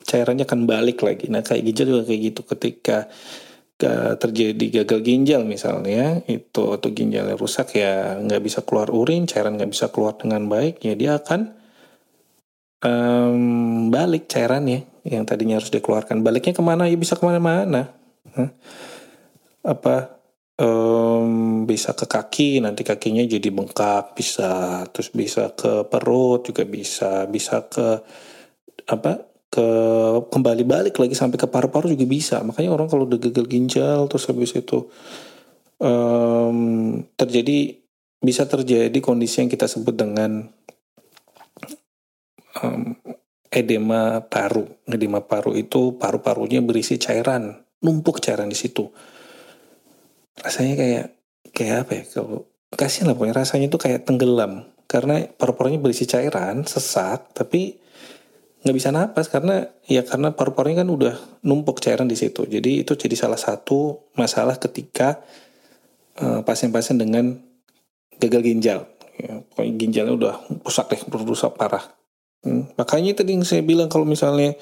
cairannya 0.04 0.44
akan 0.44 0.60
balik 0.68 1.00
lagi. 1.04 1.30
Nah 1.30 1.40
kayak 1.44 1.62
ginjal 1.72 1.86
juga 1.88 2.02
kayak 2.08 2.20
gitu. 2.32 2.40
Ketika 2.44 2.98
terjadi 4.18 4.82
gagal 4.82 5.06
ginjal 5.06 5.46
misalnya 5.46 6.26
itu 6.26 6.74
atau 6.74 6.90
ginjalnya 6.90 7.38
rusak 7.38 7.78
ya 7.78 8.18
nggak 8.18 8.42
bisa 8.42 8.66
keluar 8.66 8.90
urin 8.90 9.30
cairan 9.30 9.54
nggak 9.54 9.70
bisa 9.70 9.86
keluar 9.94 10.18
dengan 10.18 10.50
baik 10.50 10.82
ya 10.82 10.98
dia 10.98 11.14
akan 11.14 11.54
um, 12.82 13.86
balik 13.94 14.26
cairannya 14.26 14.82
yang 15.06 15.24
tadinya 15.24 15.56
harus 15.56 15.70
dikeluarkan. 15.72 16.20
Baliknya 16.20 16.52
ke 16.52 16.62
mana? 16.62 16.90
Ya 16.90 16.98
bisa 16.98 17.16
ke 17.16 17.24
mana-mana. 17.24 17.94
Apa 19.62 20.17
um, 20.58 21.64
bisa 21.64 21.94
ke 21.94 22.04
kaki 22.04 22.58
nanti 22.60 22.82
kakinya 22.82 23.22
jadi 23.24 23.48
bengkak 23.54 24.18
bisa 24.18 24.82
terus 24.90 25.14
bisa 25.14 25.54
ke 25.54 25.86
perut 25.86 26.44
juga 26.44 26.66
bisa 26.66 27.24
bisa 27.30 27.64
ke 27.70 28.02
apa 28.90 29.28
ke 29.48 29.68
kembali 30.28 30.64
balik 30.68 31.00
lagi 31.00 31.16
sampai 31.16 31.40
ke 31.40 31.48
paru-paru 31.48 31.96
juga 31.96 32.04
bisa. 32.04 32.36
Makanya 32.44 32.68
orang 32.68 32.88
kalau 32.92 33.08
udah 33.08 33.16
gagal 33.16 33.48
ginjal 33.48 34.04
terus 34.04 34.28
habis 34.28 34.52
itu 34.52 34.92
um, 35.80 37.00
terjadi 37.16 37.80
bisa 38.20 38.44
terjadi 38.44 38.98
kondisi 39.00 39.40
yang 39.40 39.48
kita 39.48 39.64
sebut 39.64 39.96
dengan 39.96 40.52
um, 42.60 42.92
edema 43.48 44.20
paru. 44.20 44.68
Edema 44.84 45.24
paru 45.24 45.56
itu 45.56 45.96
paru-parunya 45.96 46.60
berisi 46.60 47.00
cairan 47.00 47.56
numpuk 47.80 48.20
cairan 48.20 48.52
di 48.52 48.58
situ 48.58 48.84
rasanya 50.42 50.74
kayak 50.78 51.06
kayak 51.52 51.76
apa 51.86 51.92
ya 51.98 52.02
kalau 52.12 52.46
kasihan 52.74 53.10
lah 53.10 53.14
pokoknya 53.16 53.36
rasanya 53.42 53.66
itu 53.72 53.78
kayak 53.80 54.04
tenggelam 54.04 54.68
karena 54.88 55.28
paru-parunya 55.36 55.80
berisi 55.80 56.08
cairan 56.08 56.64
sesak 56.64 57.32
tapi 57.36 57.76
nggak 58.58 58.76
bisa 58.76 58.90
napas 58.90 59.30
karena 59.30 59.70
ya 59.86 60.02
karena 60.02 60.34
paru-parunya 60.34 60.82
kan 60.82 60.90
udah 60.90 61.14
numpuk 61.46 61.78
cairan 61.78 62.10
di 62.10 62.18
situ. 62.18 62.42
Jadi 62.42 62.82
itu 62.82 62.92
jadi 62.98 63.14
salah 63.14 63.38
satu 63.38 64.10
masalah 64.18 64.58
ketika 64.58 65.22
eh, 66.18 66.40
pasien-pasien 66.42 66.98
dengan 66.98 67.38
gagal 68.18 68.42
ginjal. 68.42 68.80
Ya, 69.18 69.42
pokoknya 69.50 69.72
ginjalnya 69.78 70.14
udah 70.14 70.34
rusak 70.62 70.90
deh, 70.90 71.00
rusak 71.10 71.54
parah. 71.58 71.82
Hmm, 72.42 72.70
makanya 72.78 73.18
tadi 73.18 73.34
yang 73.34 73.42
saya 73.42 73.66
bilang 73.66 73.90
kalau 73.90 74.06
misalnya 74.06 74.54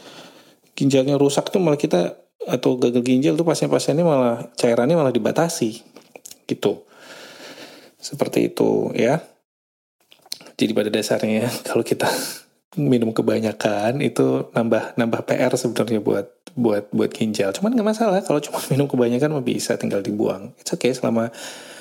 ginjalnya 0.76 1.20
rusak 1.20 1.52
tuh 1.52 1.60
malah 1.60 1.76
kita 1.76 2.16
atau 2.46 2.78
gagal 2.78 3.02
ginjal 3.02 3.34
tuh 3.34 3.42
pasien-pasiennya 3.42 4.06
malah 4.06 4.38
cairannya 4.54 4.94
malah 4.94 5.10
dibatasi 5.10 5.82
gitu. 6.46 6.86
Seperti 7.98 8.54
itu 8.54 8.94
ya. 8.94 9.18
Jadi 10.56 10.72
pada 10.72 10.88
dasarnya 10.88 11.50
kalau 11.68 11.82
kita 11.82 12.06
minum 12.76 13.10
kebanyakan 13.10 14.04
itu 14.04 14.52
nambah 14.52 14.94
nambah 15.00 15.20
PR 15.26 15.52
sebenarnya 15.58 16.00
buat 16.00 16.26
buat 16.54 16.88
buat 16.94 17.10
ginjal. 17.10 17.50
Cuman 17.50 17.74
nggak 17.74 17.88
masalah 17.88 18.20
kalau 18.22 18.38
cuma 18.38 18.62
minum 18.72 18.86
kebanyakan 18.86 19.34
mah 19.36 19.44
bisa 19.44 19.74
tinggal 19.74 20.00
dibuang. 20.00 20.54
It's 20.62 20.70
okay 20.70 20.94
selama 20.94 21.34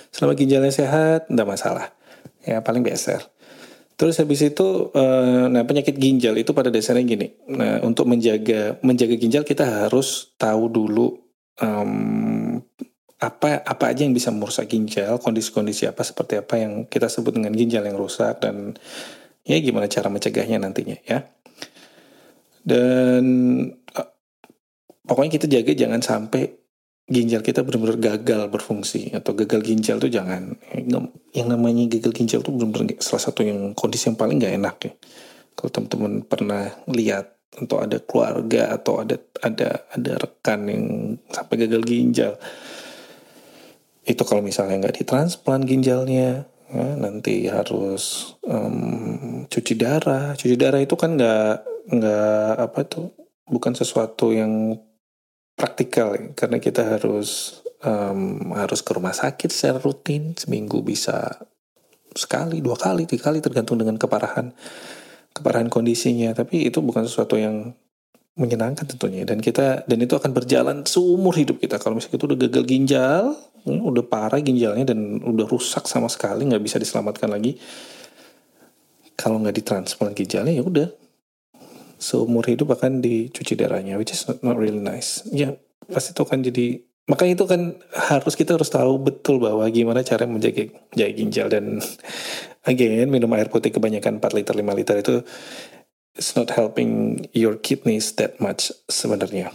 selama 0.10 0.34
ginjalnya 0.34 0.74
sehat 0.74 1.30
nggak 1.30 1.48
masalah. 1.48 1.94
Ya 2.42 2.62
paling 2.66 2.82
beser. 2.82 3.22
Terus 3.96 4.20
habis 4.20 4.44
itu, 4.44 4.92
uh, 4.92 5.48
nah 5.48 5.64
penyakit 5.64 5.96
ginjal 5.96 6.36
itu 6.36 6.52
pada 6.52 6.68
dasarnya 6.68 7.08
gini. 7.08 7.28
Nah 7.48 7.80
untuk 7.80 8.12
menjaga 8.12 8.76
menjaga 8.84 9.16
ginjal 9.16 9.48
kita 9.48 9.88
harus 9.88 10.36
tahu 10.36 10.68
dulu 10.68 11.16
um, 11.64 12.60
apa 13.16 13.64
apa 13.64 13.84
aja 13.88 14.04
yang 14.04 14.12
bisa 14.12 14.36
merusak 14.36 14.68
ginjal, 14.68 15.16
kondisi-kondisi 15.24 15.88
apa 15.88 16.04
seperti 16.04 16.44
apa 16.44 16.60
yang 16.60 16.74
kita 16.92 17.08
sebut 17.08 17.40
dengan 17.40 17.56
ginjal 17.56 17.88
yang 17.88 17.96
rusak 17.96 18.44
dan 18.44 18.76
ya 19.48 19.62
gimana 19.62 19.88
cara 19.88 20.10
mencegahnya 20.12 20.58
nantinya 20.58 20.98
ya 21.06 21.30
dan 22.66 23.24
uh, 23.94 24.10
pokoknya 25.06 25.32
kita 25.38 25.46
jaga 25.46 25.72
jangan 25.78 26.02
sampai 26.02 26.65
ginjal 27.06 27.46
kita 27.46 27.62
benar-benar 27.62 28.02
gagal 28.02 28.50
berfungsi 28.50 29.14
atau 29.14 29.38
gagal 29.38 29.62
ginjal 29.62 30.02
tuh 30.02 30.10
jangan 30.10 30.58
yang 31.38 31.48
namanya 31.54 31.86
gagal 31.86 32.12
ginjal 32.18 32.42
tuh 32.42 32.50
benar-benar 32.58 32.98
salah 32.98 33.22
satu 33.30 33.46
yang 33.46 33.78
kondisi 33.78 34.10
yang 34.10 34.18
paling 34.18 34.42
nggak 34.42 34.56
enak 34.58 34.76
ya. 34.82 34.94
Kalau 35.56 35.70
teman-teman 35.72 36.14
pernah 36.26 36.74
lihat 36.90 37.38
atau 37.56 37.80
ada 37.80 38.02
keluarga 38.04 38.74
atau 38.76 39.00
ada 39.00 39.16
ada 39.40 39.88
ada 39.94 40.12
rekan 40.20 40.68
yang 40.68 40.84
sampai 41.32 41.56
gagal 41.64 41.82
ginjal 41.88 42.34
itu 44.06 44.22
kalau 44.22 44.46
misalnya 44.46 44.86
nggak 44.86 45.02
ditransplant 45.02 45.66
ginjalnya 45.66 46.46
ya, 46.70 46.86
nanti 46.94 47.50
harus 47.50 48.36
um, 48.46 49.46
cuci 49.50 49.74
darah. 49.74 50.38
Cuci 50.38 50.56
darah 50.58 50.78
itu 50.82 50.94
kan 50.94 51.18
nggak 51.18 51.54
nggak 51.90 52.54
apa 52.62 52.80
tuh 52.86 53.14
bukan 53.50 53.74
sesuatu 53.74 54.30
yang 54.34 54.78
praktikal 55.56 56.16
karena 56.36 56.60
kita 56.60 56.84
harus 56.84 57.62
um, 57.84 58.52
harus 58.56 58.84
ke 58.84 58.92
rumah 58.92 59.16
sakit 59.16 59.50
secara 59.50 59.80
rutin 59.80 60.36
seminggu 60.36 60.84
bisa 60.84 61.40
sekali 62.16 62.64
dua 62.64 62.80
kali 62.80 63.08
tiga 63.08 63.32
kali 63.32 63.44
tergantung 63.44 63.80
dengan 63.80 63.96
keparahan 64.00 64.52
keparahan 65.36 65.68
kondisinya. 65.68 66.32
Tapi 66.32 66.68
itu 66.68 66.80
bukan 66.80 67.04
sesuatu 67.04 67.36
yang 67.36 67.76
menyenangkan 68.36 68.88
tentunya. 68.88 69.24
Dan 69.24 69.40
kita 69.40 69.88
dan 69.88 70.00
itu 70.00 70.16
akan 70.16 70.32
berjalan 70.32 70.84
seumur 70.88 71.36
hidup 71.36 71.60
kita. 71.60 71.80
Kalau 71.80 72.00
misalnya 72.00 72.16
kita 72.20 72.26
udah 72.28 72.40
gagal 72.48 72.64
ginjal 72.68 73.24
hmm, 73.66 73.82
udah 73.82 74.04
parah 74.06 74.40
ginjalnya 74.40 74.86
dan 74.86 75.20
udah 75.20 75.46
rusak 75.50 75.90
sama 75.90 76.08
sekali 76.08 76.46
nggak 76.46 76.64
bisa 76.64 76.78
diselamatkan 76.78 77.28
lagi 77.28 77.58
kalau 79.18 79.42
nggak 79.42 79.58
ditransplant 79.58 80.14
ginjalnya 80.14 80.54
ya 80.54 80.64
udah 80.64 80.88
seumur 82.06 82.46
hidup 82.46 82.78
akan 82.78 83.02
dicuci 83.02 83.58
darahnya 83.58 83.98
which 83.98 84.14
is 84.14 84.22
not, 84.30 84.38
not 84.46 84.62
really 84.62 84.78
nice 84.78 85.26
ya 85.34 85.58
pasti 85.90 86.14
itu 86.14 86.22
akan 86.22 86.46
jadi 86.46 86.86
makanya 87.10 87.34
itu 87.42 87.46
kan 87.50 87.62
harus 88.14 88.34
kita 88.38 88.58
harus 88.58 88.70
tahu 88.70 89.02
betul 89.02 89.42
bahwa 89.42 89.66
gimana 89.74 90.06
cara 90.06 90.30
menjaga 90.30 90.70
jaga 90.94 91.14
ginjal 91.18 91.48
dan 91.50 91.82
again 92.70 93.10
minum 93.10 93.30
air 93.34 93.50
putih 93.50 93.74
kebanyakan 93.74 94.22
4 94.22 94.38
liter 94.38 94.54
5 94.54 94.62
liter 94.78 94.96
itu 95.02 95.16
it's 96.16 96.34
not 96.34 96.50
helping 96.56 97.22
your 97.36 97.60
kidneys 97.60 98.16
that 98.16 98.40
much 98.40 98.72
sebenarnya. 98.88 99.52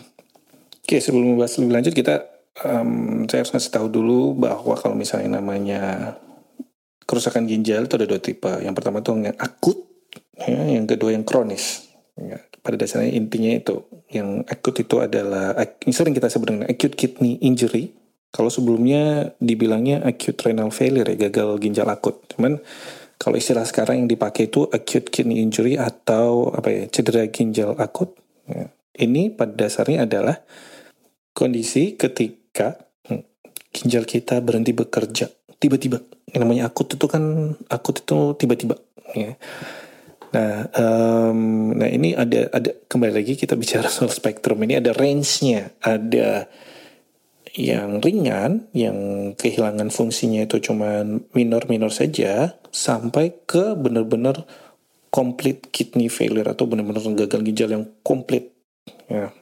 Oke, 0.84 1.00
sebelum 1.00 1.34
membahas 1.34 1.56
lebih 1.56 1.74
lanjut 1.80 1.94
kita 1.96 2.14
um, 2.62 3.24
saya 3.26 3.42
harus 3.42 3.52
ngasih 3.56 3.72
tahu 3.72 3.88
dulu 3.88 4.36
bahwa 4.36 4.76
kalau 4.76 4.94
misalnya 4.94 5.40
namanya 5.40 6.14
kerusakan 7.08 7.48
ginjal 7.48 7.88
itu 7.88 7.96
ada 7.96 8.06
dua 8.06 8.20
tipe. 8.20 8.52
Yang 8.60 8.74
pertama 8.76 9.00
itu 9.02 9.10
yang 9.16 9.38
akut, 9.40 9.78
ya, 10.36 10.60
yang 10.78 10.86
kedua 10.86 11.10
yang 11.16 11.24
kronis. 11.24 11.89
Pada 12.60 12.76
dasarnya 12.76 13.16
intinya 13.16 13.50
itu 13.56 13.88
yang 14.12 14.44
akut 14.44 14.76
itu 14.76 15.00
adalah 15.00 15.56
ini 15.56 15.92
sering 15.96 16.12
kita 16.12 16.28
sebut 16.28 16.52
dengan 16.52 16.66
acute 16.68 16.94
kidney 16.94 17.40
injury. 17.40 17.96
Kalau 18.30 18.52
sebelumnya 18.52 19.34
dibilangnya 19.42 20.06
acute 20.06 20.38
renal 20.46 20.70
failure 20.70 21.08
ya 21.08 21.16
gagal 21.28 21.58
ginjal 21.58 21.88
akut. 21.90 22.20
Cuman 22.30 22.62
kalau 23.20 23.36
istilah 23.36 23.66
sekarang 23.66 24.04
yang 24.04 24.08
dipakai 24.08 24.52
itu 24.52 24.68
acute 24.70 25.10
kidney 25.10 25.42
injury 25.42 25.80
atau 25.80 26.52
apa 26.54 26.68
ya 26.68 26.82
cedera 26.92 27.26
ginjal 27.26 27.74
akut. 27.80 28.14
Ya. 28.46 28.70
Ini 29.00 29.34
pada 29.34 29.56
dasarnya 29.56 30.04
adalah 30.04 30.44
kondisi 31.32 31.96
ketika 31.96 32.76
hmm, 33.08 33.24
ginjal 33.72 34.04
kita 34.04 34.38
berhenti 34.44 34.76
bekerja 34.76 35.32
tiba-tiba. 35.60 36.00
Yang 36.30 36.40
namanya 36.44 36.62
akut 36.70 36.92
itu 36.92 37.06
kan 37.10 37.56
akut 37.72 38.04
itu 38.04 38.36
tiba-tiba. 38.38 38.78
Ya. 39.16 39.34
Nah, 40.30 40.70
um, 40.78 41.74
nah 41.74 41.90
ini 41.90 42.14
ada 42.14 42.46
ada 42.54 42.70
kembali 42.86 43.18
lagi 43.18 43.34
kita 43.34 43.58
bicara 43.58 43.90
soal 43.94 44.14
spektrum 44.14 44.62
ini 44.62 44.78
ada 44.78 44.94
range-nya, 44.94 45.74
ada 45.82 46.46
yang 47.58 47.98
ringan, 47.98 48.70
yang 48.70 49.32
kehilangan 49.34 49.90
fungsinya 49.90 50.46
itu 50.46 50.62
cuma 50.62 51.02
minor-minor 51.34 51.90
saja, 51.90 52.54
sampai 52.70 53.42
ke 53.42 53.74
benar-benar 53.74 54.46
complete 55.10 55.66
kidney 55.74 56.06
failure 56.06 56.46
atau 56.46 56.70
benar-benar 56.70 57.02
gagal 57.26 57.42
ginjal 57.42 57.68
yang 57.74 57.84
komplit. 58.06 58.54
Ya. 59.10 59.34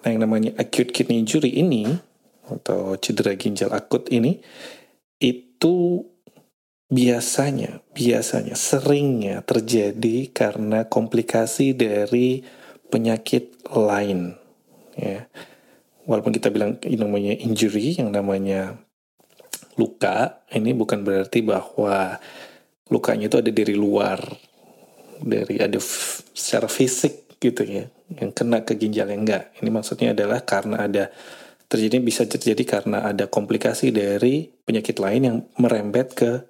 Nah 0.00 0.08
yang 0.08 0.24
namanya 0.24 0.56
acute 0.56 0.96
kidney 0.96 1.20
injury 1.20 1.52
ini 1.52 1.84
atau 2.48 2.96
cedera 2.96 3.36
ginjal 3.36 3.72
akut 3.72 4.08
ini 4.08 4.40
itu 5.20 6.04
biasanya 6.94 7.82
biasanya 7.90 8.54
seringnya 8.54 9.42
terjadi 9.42 10.30
karena 10.30 10.86
komplikasi 10.86 11.74
dari 11.74 12.46
penyakit 12.86 13.66
lain 13.74 14.38
ya 14.94 15.26
walaupun 16.08 16.32
kita 16.32 16.52
bilang 16.52 16.76
ini 16.84 17.00
namanya 17.00 17.32
injury, 17.36 17.96
yang 17.96 18.12
namanya 18.12 18.76
luka, 19.80 20.44
ini 20.54 20.70
bukan 20.76 21.02
berarti 21.02 21.42
bahwa 21.42 22.20
lukanya 22.92 23.26
itu 23.26 23.36
ada 23.40 23.50
dari 23.50 23.74
luar, 23.74 24.20
dari 25.18 25.58
ada 25.58 25.80
secara 26.36 26.68
fisik 26.68 27.40
gitu 27.40 27.64
ya, 27.64 27.88
yang 28.20 28.30
kena 28.30 28.62
ke 28.62 28.76
ginjal 28.76 29.10
yang 29.10 29.26
enggak. 29.26 29.50
Ini 29.58 29.68
maksudnya 29.72 30.14
adalah 30.14 30.44
karena 30.44 30.86
ada 30.86 31.10
terjadi 31.66 31.98
bisa 32.04 32.22
terjadi 32.28 32.62
karena 32.62 33.02
ada 33.02 33.26
komplikasi 33.26 33.90
dari 33.90 34.52
penyakit 34.62 35.00
lain 35.00 35.22
yang 35.24 35.38
merembet 35.58 36.14
ke 36.14 36.44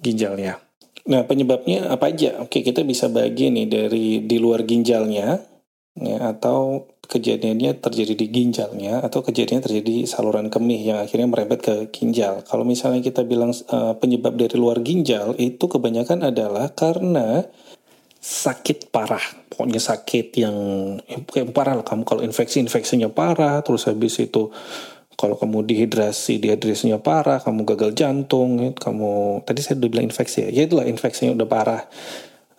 ginjalnya. 0.00 0.60
Nah 1.08 1.24
penyebabnya 1.24 1.88
apa 1.88 2.12
aja? 2.12 2.40
Oke 2.44 2.60
kita 2.60 2.84
bisa 2.84 3.08
bagi 3.08 3.48
nih 3.48 3.66
dari 3.68 4.06
di 4.24 4.36
luar 4.36 4.68
ginjalnya 4.68 5.40
ya, 5.96 6.18
atau 6.32 6.88
kejadiannya 7.10 7.82
terjadi 7.82 8.14
di 8.14 8.26
ginjalnya 8.30 9.02
atau 9.02 9.26
kejadiannya 9.26 9.64
terjadi 9.66 9.90
di 9.90 10.06
saluran 10.06 10.46
kemih 10.46 10.78
yang 10.78 10.98
akhirnya 11.02 11.26
merembet 11.26 11.60
ke 11.60 11.74
ginjal. 11.90 12.46
Kalau 12.46 12.62
misalnya 12.62 13.02
kita 13.02 13.26
bilang 13.26 13.50
uh, 13.50 13.98
penyebab 13.98 14.38
dari 14.38 14.54
luar 14.54 14.78
ginjal 14.84 15.34
itu 15.34 15.66
kebanyakan 15.66 16.30
adalah 16.30 16.70
karena 16.70 17.42
sakit 18.20 18.94
parah. 18.94 19.24
Pokoknya 19.50 19.82
sakit 19.82 20.26
yang 20.38 20.56
kayak 21.26 21.50
parah 21.50 21.82
lah 21.82 21.84
kamu 21.84 22.06
kalau 22.06 22.22
infeksi 22.22 22.62
infeksinya 22.62 23.10
parah 23.10 23.58
terus 23.66 23.90
habis 23.90 24.22
itu 24.22 24.54
kalau 25.18 25.36
kamu 25.36 25.66
dehidrasi 25.68 26.40
dehidrasinya 26.40 26.96
parah, 27.02 27.42
kamu 27.42 27.68
gagal 27.74 27.92
jantung, 27.92 28.56
ya, 28.60 28.70
kamu 28.72 29.42
tadi 29.44 29.60
saya 29.60 29.76
udah 29.76 29.90
bilang 29.90 30.06
infeksi 30.08 30.46
ya, 30.46 30.48
ya 30.48 30.62
itulah 30.64 30.86
infeksinya 30.88 31.36
udah 31.36 31.48
parah. 31.48 31.82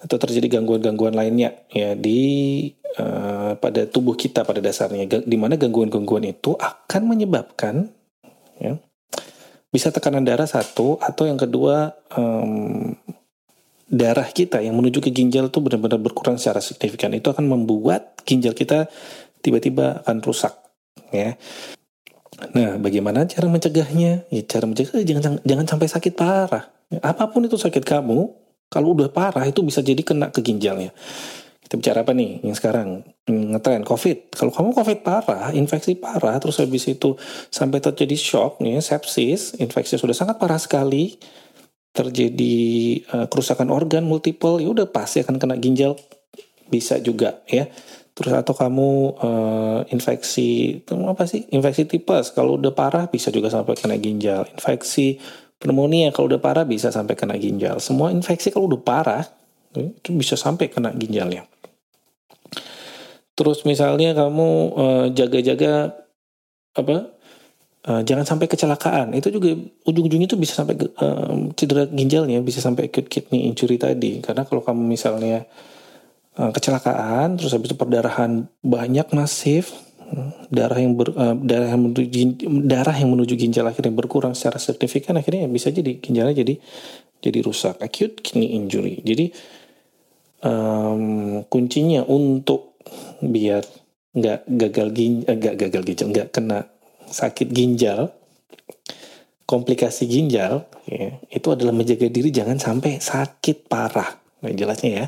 Atau 0.01 0.17
terjadi 0.17 0.57
gangguan-gangguan 0.57 1.13
lainnya 1.13 1.61
ya 1.69 1.93
di 1.93 2.65
uh, 2.97 3.53
pada 3.53 3.85
tubuh 3.85 4.17
kita 4.17 4.41
pada 4.41 4.57
dasarnya. 4.57 5.05
Di 5.21 5.37
mana 5.37 5.57
gangguan-gangguan 5.61 6.25
itu 6.25 6.57
akan 6.57 7.01
menyebabkan 7.05 7.85
ya 8.57 8.81
bisa 9.69 9.93
tekanan 9.93 10.25
darah 10.25 10.49
satu 10.49 10.97
atau 10.97 11.29
yang 11.29 11.37
kedua 11.37 11.93
um, 12.17 12.97
darah 13.87 14.25
kita 14.25 14.57
yang 14.57 14.73
menuju 14.73 15.05
ke 15.05 15.13
ginjal 15.13 15.53
itu 15.53 15.61
benar-benar 15.61 16.01
berkurang 16.01 16.41
secara 16.41 16.65
signifikan. 16.65 17.13
Itu 17.13 17.29
akan 17.29 17.45
membuat 17.45 18.25
ginjal 18.25 18.57
kita 18.57 18.89
tiba-tiba 19.41 20.01
akan 20.05 20.17
rusak 20.21 20.53
ya 21.11 21.35
Nah, 22.41 22.81
bagaimana 22.81 23.29
cara 23.29 23.45
mencegahnya? 23.45 24.25
Ya, 24.33 24.41
cara 24.49 24.65
mencegah 24.65 25.05
jangan 25.05 25.37
jangan 25.45 25.65
sampai 25.69 25.87
sakit 25.87 26.13
parah. 26.17 26.73
Apa 26.99 27.29
pun 27.29 27.45
itu 27.45 27.55
sakit 27.55 27.85
kamu, 27.85 28.19
kalau 28.67 28.97
udah 28.97 29.13
parah 29.13 29.45
itu 29.45 29.61
bisa 29.61 29.79
jadi 29.85 30.01
kena 30.01 30.33
ke 30.33 30.41
ginjalnya. 30.41 30.89
Kita 31.61 31.79
bicara 31.79 32.03
apa 32.03 32.11
nih 32.11 32.43
yang 32.43 32.57
sekarang 32.57 33.05
ngetren 33.29 33.87
COVID. 33.87 34.35
Kalau 34.35 34.51
kamu 34.51 34.75
COVID 34.75 34.99
parah, 35.07 35.55
infeksi 35.55 35.95
parah, 35.95 36.35
terus 36.41 36.59
habis 36.59 36.83
itu 36.89 37.15
sampai 37.47 37.79
terjadi 37.79 38.17
shock 38.19 38.59
nih, 38.59 38.83
sepsis, 38.83 39.55
infeksi 39.55 39.95
sudah 39.95 40.11
sangat 40.11 40.35
parah 40.35 40.59
sekali, 40.59 41.15
terjadi 41.95 42.59
uh, 43.15 43.27
kerusakan 43.31 43.71
organ 43.71 44.03
multiple, 44.03 44.59
ya 44.59 44.67
udah 44.67 44.87
pasti 44.91 45.23
akan 45.23 45.39
kena 45.39 45.55
ginjal, 45.59 45.95
bisa 46.67 46.99
juga 46.99 47.39
ya. 47.47 47.67
Terus 48.11 48.33
atau 48.35 48.51
kamu 48.51 48.89
uh, 49.23 49.79
infeksi 49.87 50.83
itu 50.83 50.93
apa 51.07 51.23
sih? 51.23 51.47
Infeksi 51.55 51.87
tipes. 51.87 52.35
Kalau 52.35 52.59
udah 52.59 52.75
parah 52.75 53.07
bisa 53.07 53.31
juga 53.31 53.47
sampai 53.47 53.79
kena 53.79 53.95
ginjal. 53.95 54.45
Infeksi 54.51 55.15
Pneumonia 55.61 56.09
kalau 56.09 56.25
udah 56.25 56.41
parah 56.41 56.65
bisa 56.65 56.89
sampai 56.89 57.13
kena 57.13 57.37
ginjal. 57.37 57.77
Semua 57.77 58.09
infeksi 58.09 58.49
kalau 58.49 58.65
udah 58.65 58.81
parah 58.81 59.23
eh, 59.77 59.93
itu 59.93 60.09
bisa 60.17 60.33
sampai 60.33 60.67
kena 60.67 60.91
ginjalnya. 60.91 61.45
Terus 63.37 63.63
misalnya 63.63 64.11
kamu 64.11 64.49
uh, 64.75 65.05
jaga-jaga 65.13 65.95
apa? 66.75 67.13
Uh, 67.81 68.01
jangan 68.05 68.25
sampai 68.27 68.45
kecelakaan. 68.45 69.17
Itu 69.17 69.33
juga 69.33 69.57
ujung-ujungnya 69.89 70.29
itu 70.29 70.37
bisa 70.37 70.53
sampai 70.53 70.77
uh, 70.77 71.49
cedera 71.57 71.89
ginjalnya, 71.89 72.37
bisa 72.45 72.61
sampai 72.61 72.91
acute 72.91 73.09
kidney 73.09 73.49
injury 73.49 73.81
tadi. 73.81 74.21
Karena 74.21 74.45
kalau 74.45 74.61
kamu 74.61 74.85
misalnya 74.85 75.49
kecelakaan, 76.31 77.35
terus 77.35 77.51
habis 77.51 77.71
itu 77.71 77.77
perdarahan 77.77 78.47
banyak 78.63 79.07
masif, 79.11 79.75
darah 80.51 80.79
yang 80.79 80.95
ber, 80.95 81.11
uh, 81.15 81.35
darah 81.39 81.71
yang 81.71 81.87
menuju 81.87 82.07
darah 82.67 82.95
yang 82.95 83.11
menuju 83.15 83.35
ginjal 83.39 83.67
akhirnya 83.67 83.95
berkurang 83.95 84.35
secara 84.35 84.59
signifikan 84.59 85.15
akhirnya 85.15 85.47
bisa 85.47 85.71
jadi 85.71 85.99
ginjalnya 85.99 86.35
jadi 86.43 86.55
jadi 87.21 87.39
rusak. 87.43 87.79
Acute 87.79 88.19
kidney 88.19 88.57
injury. 88.57 88.99
Jadi 89.03 89.31
um, 90.43 91.43
kuncinya 91.47 92.03
untuk 92.07 92.75
biar 93.23 93.63
nggak 94.11 94.39
gagal 94.59 94.87
ginjal 94.91 95.27
eh, 95.31 95.35
nggak 95.39 95.55
gagal 95.55 95.81
ginjal 95.87 96.07
nggak 96.11 96.29
kena 96.35 96.59
sakit 97.07 97.47
ginjal 97.47 98.11
komplikasi 99.47 100.07
ginjal 100.07 100.67
ya, 100.83 101.15
itu 101.31 101.47
adalah 101.47 101.71
menjaga 101.71 102.11
diri 102.11 102.31
jangan 102.31 102.59
sampai 102.59 102.99
sakit 102.99 103.67
parah. 103.71 104.19
Nah, 104.43 104.51
jelasnya 104.51 104.91
ya 104.91 105.05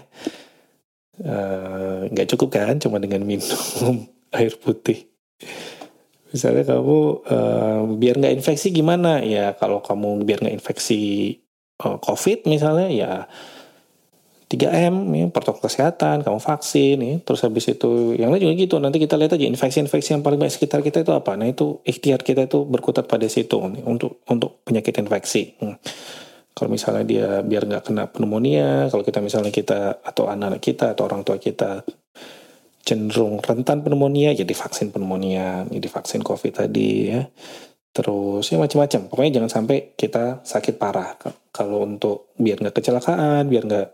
nggak 2.10 2.26
uh, 2.26 2.32
cukup 2.34 2.50
kan 2.58 2.76
cuma 2.82 2.98
dengan 2.98 3.22
minum 3.22 3.96
air 4.38 4.54
putih 4.58 5.06
misalnya 6.34 6.66
kamu 6.66 7.00
uh, 7.30 7.82
biar 7.94 8.18
nggak 8.18 8.36
infeksi 8.42 8.74
gimana 8.74 9.22
ya 9.22 9.54
kalau 9.54 9.86
kamu 9.86 10.26
biar 10.26 10.42
nggak 10.42 10.58
infeksi 10.58 11.38
uh, 11.86 12.02
COVID 12.02 12.50
misalnya 12.50 12.90
ya 12.90 13.14
3M 14.54 14.96
ya, 15.18 15.26
protokol 15.34 15.66
kesehatan, 15.66 16.22
kamu 16.22 16.38
vaksin 16.38 16.98
ya, 17.02 17.16
terus 17.26 17.42
habis 17.42 17.66
itu 17.66 18.14
yang 18.14 18.30
lain 18.30 18.46
juga 18.46 18.54
gitu. 18.54 18.76
Nanti 18.78 19.02
kita 19.02 19.18
lihat 19.18 19.34
aja 19.34 19.50
infeksi-infeksi 19.50 20.14
yang 20.14 20.22
paling 20.22 20.38
banyak 20.38 20.54
sekitar 20.54 20.86
kita 20.86 21.02
itu 21.02 21.10
apa. 21.10 21.34
Nah, 21.34 21.50
itu 21.50 21.82
ikhtiar 21.82 22.22
kita 22.22 22.46
itu 22.46 22.62
berkutat 22.62 23.10
pada 23.10 23.26
situ 23.26 23.58
untuk 23.58 24.22
untuk 24.30 24.62
penyakit 24.62 24.94
infeksi. 25.02 25.58
Hmm. 25.58 25.82
Kalau 26.64 26.72
misalnya 26.72 27.04
dia 27.04 27.28
biar 27.44 27.68
nggak 27.68 27.92
kena 27.92 28.08
pneumonia, 28.08 28.88
kalau 28.88 29.04
kita 29.04 29.20
misalnya 29.20 29.52
kita 29.52 30.00
atau 30.00 30.32
anak-anak 30.32 30.64
kita 30.64 30.96
atau 30.96 31.04
orang 31.12 31.28
tua 31.28 31.36
kita 31.36 31.84
cenderung 32.88 33.44
rentan 33.44 33.84
pneumonia, 33.84 34.32
jadi 34.32 34.56
vaksin 34.56 34.96
pneumonia, 34.96 35.68
jadi 35.68 35.88
vaksin 35.92 36.24
COVID 36.24 36.64
tadi 36.64 37.12
ya. 37.12 37.28
Terus 37.92 38.48
ya 38.48 38.64
macam-macam. 38.64 39.12
Pokoknya 39.12 39.44
jangan 39.44 39.52
sampai 39.52 39.92
kita 40.00 40.40
sakit 40.48 40.80
parah. 40.80 41.20
Kalau 41.52 41.84
untuk 41.84 42.32
biar 42.40 42.64
nggak 42.64 42.80
kecelakaan, 42.80 43.52
biar 43.52 43.68
nggak 43.68 43.88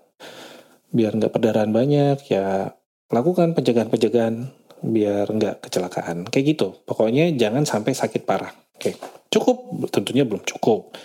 biar 0.94 1.18
nggak 1.18 1.34
perdarahan 1.34 1.74
banyak 1.74 2.18
ya 2.30 2.74
lakukan 3.10 3.54
pencegahan-pencegahan 3.54 4.50
biar 4.86 5.26
nggak 5.30 5.62
kecelakaan 5.66 6.26
kayak 6.30 6.58
gitu 6.58 6.82
pokoknya 6.86 7.30
jangan 7.38 7.66
sampai 7.66 7.94
sakit 7.94 8.26
parah 8.26 8.50
oke 8.50 8.98
cukup 9.30 9.58
tentunya 9.94 10.26
belum 10.26 10.42
cukup 10.42 10.98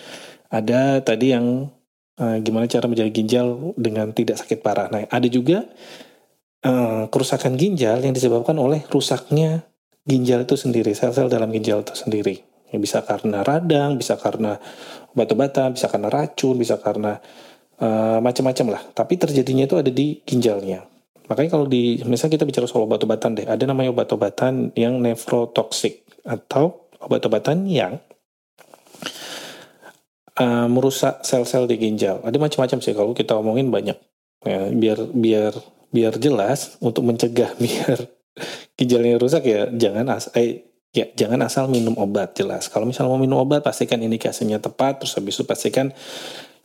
ada 0.49 1.01
tadi 1.01 1.33
yang 1.33 1.69
uh, 2.19 2.37
gimana 2.41 2.69
cara 2.69 2.85
menjaga 2.89 3.11
ginjal 3.11 3.73
dengan 3.77 4.11
tidak 4.11 4.41
sakit 4.41 4.59
parah 4.61 4.87
nah 4.89 5.05
ada 5.07 5.27
juga 5.29 5.65
uh, 6.65 7.07
kerusakan 7.09 7.57
ginjal 7.57 8.01
yang 8.01 8.13
disebabkan 8.13 8.55
oleh 8.57 8.83
rusaknya 8.89 9.65
ginjal 10.05 10.45
itu 10.45 10.55
sendiri 10.57 10.93
sel-sel 10.93 11.29
dalam 11.29 11.49
ginjal 11.49 11.81
itu 11.81 11.97
sendiri 11.97 12.45
ya, 12.69 12.77
bisa 12.77 13.01
karena 13.01 13.41
radang 13.41 13.97
bisa 13.97 14.17
karena 14.21 14.57
obat-obatan 15.17 15.73
bisa 15.73 15.89
karena 15.89 16.07
racun 16.13 16.55
bisa 16.61 16.77
karena 16.77 17.17
uh, 17.79 18.19
macam-macam 18.23 18.77
lah. 18.77 18.81
Tapi 18.95 19.13
terjadinya 19.19 19.65
itu 19.67 19.75
ada 19.79 19.91
di 19.91 20.19
ginjalnya. 20.23 20.85
Makanya 21.25 21.49
kalau 21.57 21.65
di 21.65 21.99
misalnya 22.05 22.37
kita 22.37 22.45
bicara 22.45 22.65
soal 22.69 22.85
obat-obatan 22.85 23.33
deh, 23.33 23.47
ada 23.49 23.63
namanya 23.65 23.89
obat-obatan 23.91 24.75
yang 24.77 25.01
nefrotoksik 25.01 26.05
atau 26.21 26.85
obat-obatan 27.01 27.65
yang 27.65 27.97
uh, 30.39 30.67
merusak 30.67 31.23
sel-sel 31.23 31.67
di 31.67 31.79
ginjal. 31.79 32.21
Ada 32.23 32.37
macam-macam 32.37 32.79
sih 32.83 32.93
kalau 32.95 33.11
kita 33.15 33.35
omongin 33.35 33.71
banyak. 33.71 33.97
Ya, 34.45 34.69
biar 34.69 34.99
biar 35.09 35.53
biar 35.89 36.13
jelas 36.21 36.77
untuk 36.83 37.07
mencegah 37.07 37.55
biar 37.63 37.97
ginjalnya 38.75 39.15
rusak 39.17 39.47
ya 39.47 39.71
jangan 39.71 40.05
as 40.11 40.29
eh, 40.37 40.67
ya 40.91 41.07
jangan 41.15 41.41
asal 41.47 41.71
minum 41.71 41.95
obat 41.97 42.35
jelas. 42.35 42.67
Kalau 42.67 42.85
misalnya 42.85 43.15
mau 43.15 43.21
minum 43.21 43.41
obat 43.41 43.63
pastikan 43.63 43.99
indikasinya 44.03 44.59
tepat 44.59 45.01
terus 45.03 45.15
habis 45.15 45.39
itu 45.39 45.43
pastikan 45.47 45.89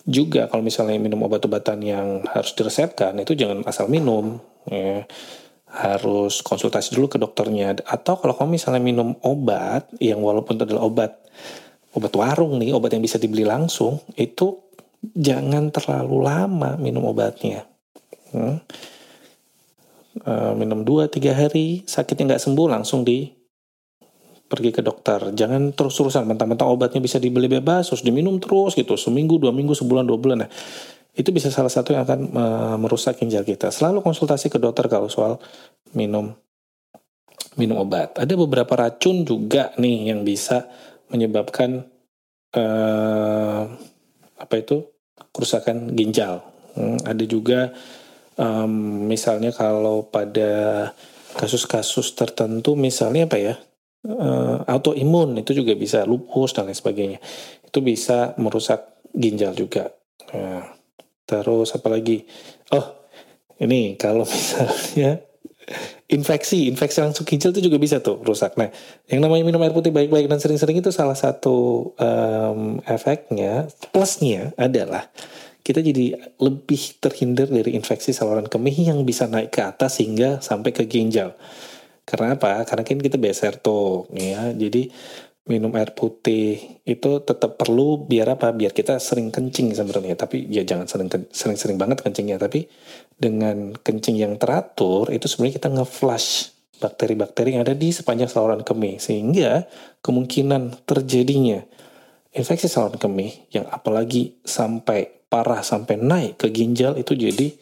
juga 0.08 0.48
kalau 0.48 0.64
misalnya 0.64 0.96
minum 0.96 1.20
obat-obatan 1.28 1.78
yang 1.84 2.08
harus 2.24 2.56
diresepkan 2.56 3.20
itu 3.20 3.36
jangan 3.36 3.60
asal 3.68 3.86
minum 3.86 4.40
ya. 4.64 5.04
harus 5.70 6.42
konsultasi 6.42 6.98
dulu 6.98 7.06
ke 7.06 7.18
dokternya 7.20 7.78
atau 7.86 8.18
kalau 8.18 8.34
kamu 8.34 8.58
misalnya 8.58 8.82
minum 8.82 9.14
obat 9.22 9.86
yang 10.02 10.18
walaupun 10.18 10.58
itu 10.58 10.66
adalah 10.66 10.82
obat 10.82 11.20
obat 11.96 12.12
warung 12.14 12.58
nih 12.60 12.74
obat 12.74 12.94
yang 12.94 13.02
bisa 13.02 13.18
dibeli 13.18 13.42
langsung 13.42 13.98
itu 14.14 14.58
jangan 15.00 15.72
terlalu 15.72 16.16
lama 16.22 16.76
minum 16.76 17.08
obatnya 17.08 17.66
hmm. 18.34 18.56
uh, 20.26 20.52
minum 20.54 20.84
2-3 20.86 21.16
hari 21.34 21.82
sakitnya 21.88 22.36
nggak 22.36 22.42
sembuh 22.42 22.66
langsung 22.70 23.02
di 23.02 23.40
pergi 24.50 24.74
ke 24.74 24.82
dokter. 24.82 25.30
Jangan 25.30 25.70
terus-terusan 25.78 26.26
mentang-mentang 26.26 26.66
obatnya 26.66 26.98
bisa 26.98 27.22
dibeli 27.22 27.46
bebas, 27.46 27.86
terus 27.86 28.02
diminum 28.02 28.42
terus 28.42 28.74
gitu, 28.74 28.98
seminggu, 28.98 29.38
dua 29.38 29.54
minggu, 29.54 29.78
sebulan, 29.78 30.02
dua 30.02 30.18
bulan. 30.18 30.42
Nah, 30.42 30.50
itu 31.14 31.30
bisa 31.30 31.54
salah 31.54 31.70
satu 31.70 31.94
yang 31.94 32.02
akan 32.02 32.34
merusak 32.82 33.22
ginjal 33.22 33.46
kita. 33.46 33.70
Selalu 33.70 34.02
konsultasi 34.02 34.50
ke 34.50 34.58
dokter 34.58 34.90
kalau 34.90 35.06
soal 35.06 35.38
minum 35.94 36.34
minum 37.54 37.82
obat. 37.82 38.18
Ada 38.18 38.34
beberapa 38.34 38.74
racun 38.74 39.22
juga 39.22 39.70
nih 39.78 40.10
yang 40.10 40.26
bisa 40.26 40.66
menyebabkan 41.10 41.86
uh, 42.56 43.62
apa 44.40 44.54
itu 44.56 44.88
kerusakan 45.30 45.92
ginjal. 45.94 46.42
Hmm, 46.74 47.02
ada 47.02 47.24
juga 47.26 47.74
um, 48.40 49.04
misalnya 49.10 49.52
kalau 49.52 50.08
pada 50.08 50.94
kasus-kasus 51.36 52.14
tertentu 52.16 52.74
misalnya 52.74 53.26
apa 53.28 53.38
ya 53.38 53.54
uh, 54.06 54.64
autoimun 54.66 55.38
itu 55.38 55.54
juga 55.54 55.76
bisa 55.76 56.02
lupus 56.08 56.56
dan 56.56 56.70
lain 56.70 56.78
sebagainya 56.78 57.18
itu 57.62 57.78
bisa 57.84 58.34
merusak 58.40 59.02
ginjal 59.14 59.54
juga 59.54 59.94
nah, 60.34 60.66
terus 61.26 61.70
apa 61.74 61.88
lagi 61.90 62.26
oh 62.74 62.86
ini 63.62 63.94
kalau 63.94 64.26
misalnya 64.30 65.22
infeksi 66.10 66.66
infeksi 66.70 66.98
langsung 67.00 67.24
ginjal 67.24 67.54
itu 67.54 67.70
juga 67.70 67.78
bisa 67.78 68.02
tuh 68.02 68.18
rusak 68.22 68.58
nah 68.58 68.68
yang 69.06 69.22
namanya 69.22 69.46
minum 69.46 69.62
air 69.62 69.74
putih 69.74 69.94
baik-baik 69.94 70.26
dan 70.26 70.38
sering-sering 70.42 70.82
itu 70.82 70.90
salah 70.90 71.16
satu 71.16 71.90
um, 71.96 72.82
efeknya 72.86 73.70
plusnya 73.94 74.52
adalah 74.58 75.08
kita 75.60 75.84
jadi 75.84 76.16
lebih 76.40 76.98
terhindar 76.98 77.46
dari 77.46 77.76
infeksi 77.76 78.16
saluran 78.16 78.48
kemih 78.48 78.90
yang 78.90 79.04
bisa 79.04 79.28
naik 79.28 79.52
ke 79.52 79.60
atas 79.60 80.00
hingga 80.00 80.40
sampai 80.40 80.72
ke 80.72 80.88
ginjal. 80.88 81.36
Karena 82.08 82.34
apa? 82.34 82.64
Karena 82.66 82.82
kan 82.82 82.98
kita 82.98 83.20
beser 83.20 83.54
tuh, 83.60 84.08
ya. 84.10 84.50
Jadi 84.56 84.90
minum 85.50 85.74
air 85.74 85.90
putih 85.90 86.78
itu 86.86 87.10
tetap 87.26 87.58
perlu 87.58 88.06
biar 88.06 88.38
apa? 88.38 88.54
Biar 88.54 88.70
kita 88.70 89.02
sering 89.02 89.34
kencing 89.34 89.74
sebenarnya. 89.74 90.14
Tapi 90.14 90.46
ya 90.46 90.62
jangan 90.62 90.86
sering 90.86 91.10
sering-sering 91.34 91.74
banget 91.74 92.06
kencingnya. 92.06 92.38
Tapi 92.38 92.70
dengan 93.18 93.74
kencing 93.74 94.14
yang 94.14 94.38
teratur 94.38 95.10
itu 95.10 95.26
sebenarnya 95.26 95.58
kita 95.58 95.68
nge-flush 95.74 96.30
bakteri-bakteri 96.80 97.58
yang 97.58 97.66
ada 97.66 97.76
di 97.76 97.92
sepanjang 97.92 98.30
saluran 98.30 98.62
kemih 98.64 98.96
sehingga 98.96 99.68
kemungkinan 100.00 100.88
terjadinya 100.88 101.60
infeksi 102.32 102.70
saluran 102.70 102.96
kemih 102.96 103.52
yang 103.52 103.68
apalagi 103.68 104.40
sampai 104.46 105.26
parah 105.28 105.60
sampai 105.60 106.00
naik 106.00 106.40
ke 106.40 106.48
ginjal 106.48 106.96
itu 106.96 107.12
jadi 107.12 107.52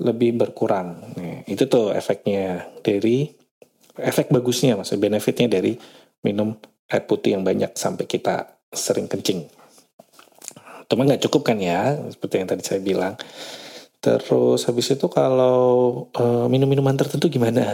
lebih 0.00 0.34
berkurang. 0.40 1.14
Nah, 1.14 1.44
itu 1.46 1.68
tuh 1.68 1.92
efeknya 1.92 2.66
dari 2.80 3.28
efek 4.00 4.32
bagusnya 4.32 4.74
maksudnya 4.74 5.12
benefitnya 5.12 5.48
dari 5.60 5.76
minum 6.24 6.56
air 6.90 7.04
putih 7.06 7.38
yang 7.38 7.46
banyak 7.46 7.72
sampai 7.78 8.04
kita 8.10 8.58
sering 8.74 9.06
kencing. 9.06 9.46
Cuma 10.90 11.06
nggak 11.06 11.22
cukup 11.22 11.54
kan 11.54 11.58
ya, 11.62 11.94
seperti 12.10 12.42
yang 12.42 12.48
tadi 12.50 12.62
saya 12.66 12.82
bilang. 12.82 13.14
Terus 14.00 14.66
habis 14.66 14.90
itu 14.90 15.06
kalau 15.06 15.68
uh, 16.18 16.50
minum-minuman 16.50 16.96
tertentu 16.98 17.30
gimana? 17.30 17.70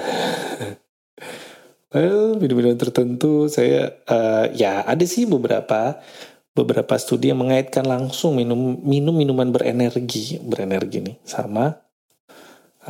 well, 1.94 2.36
minum-minuman 2.36 2.76
tertentu 2.76 3.48
saya 3.48 3.94
uh, 4.10 4.50
ya 4.52 4.84
ada 4.84 5.06
sih 5.06 5.24
beberapa 5.24 6.02
beberapa 6.52 6.96
studi 6.98 7.30
yang 7.30 7.40
mengaitkan 7.40 7.86
langsung 7.86 8.36
minum 8.36 8.80
minum 8.82 9.14
minuman 9.14 9.54
berenergi 9.54 10.42
berenergi 10.42 10.98
nih 11.04 11.16
sama 11.22 11.78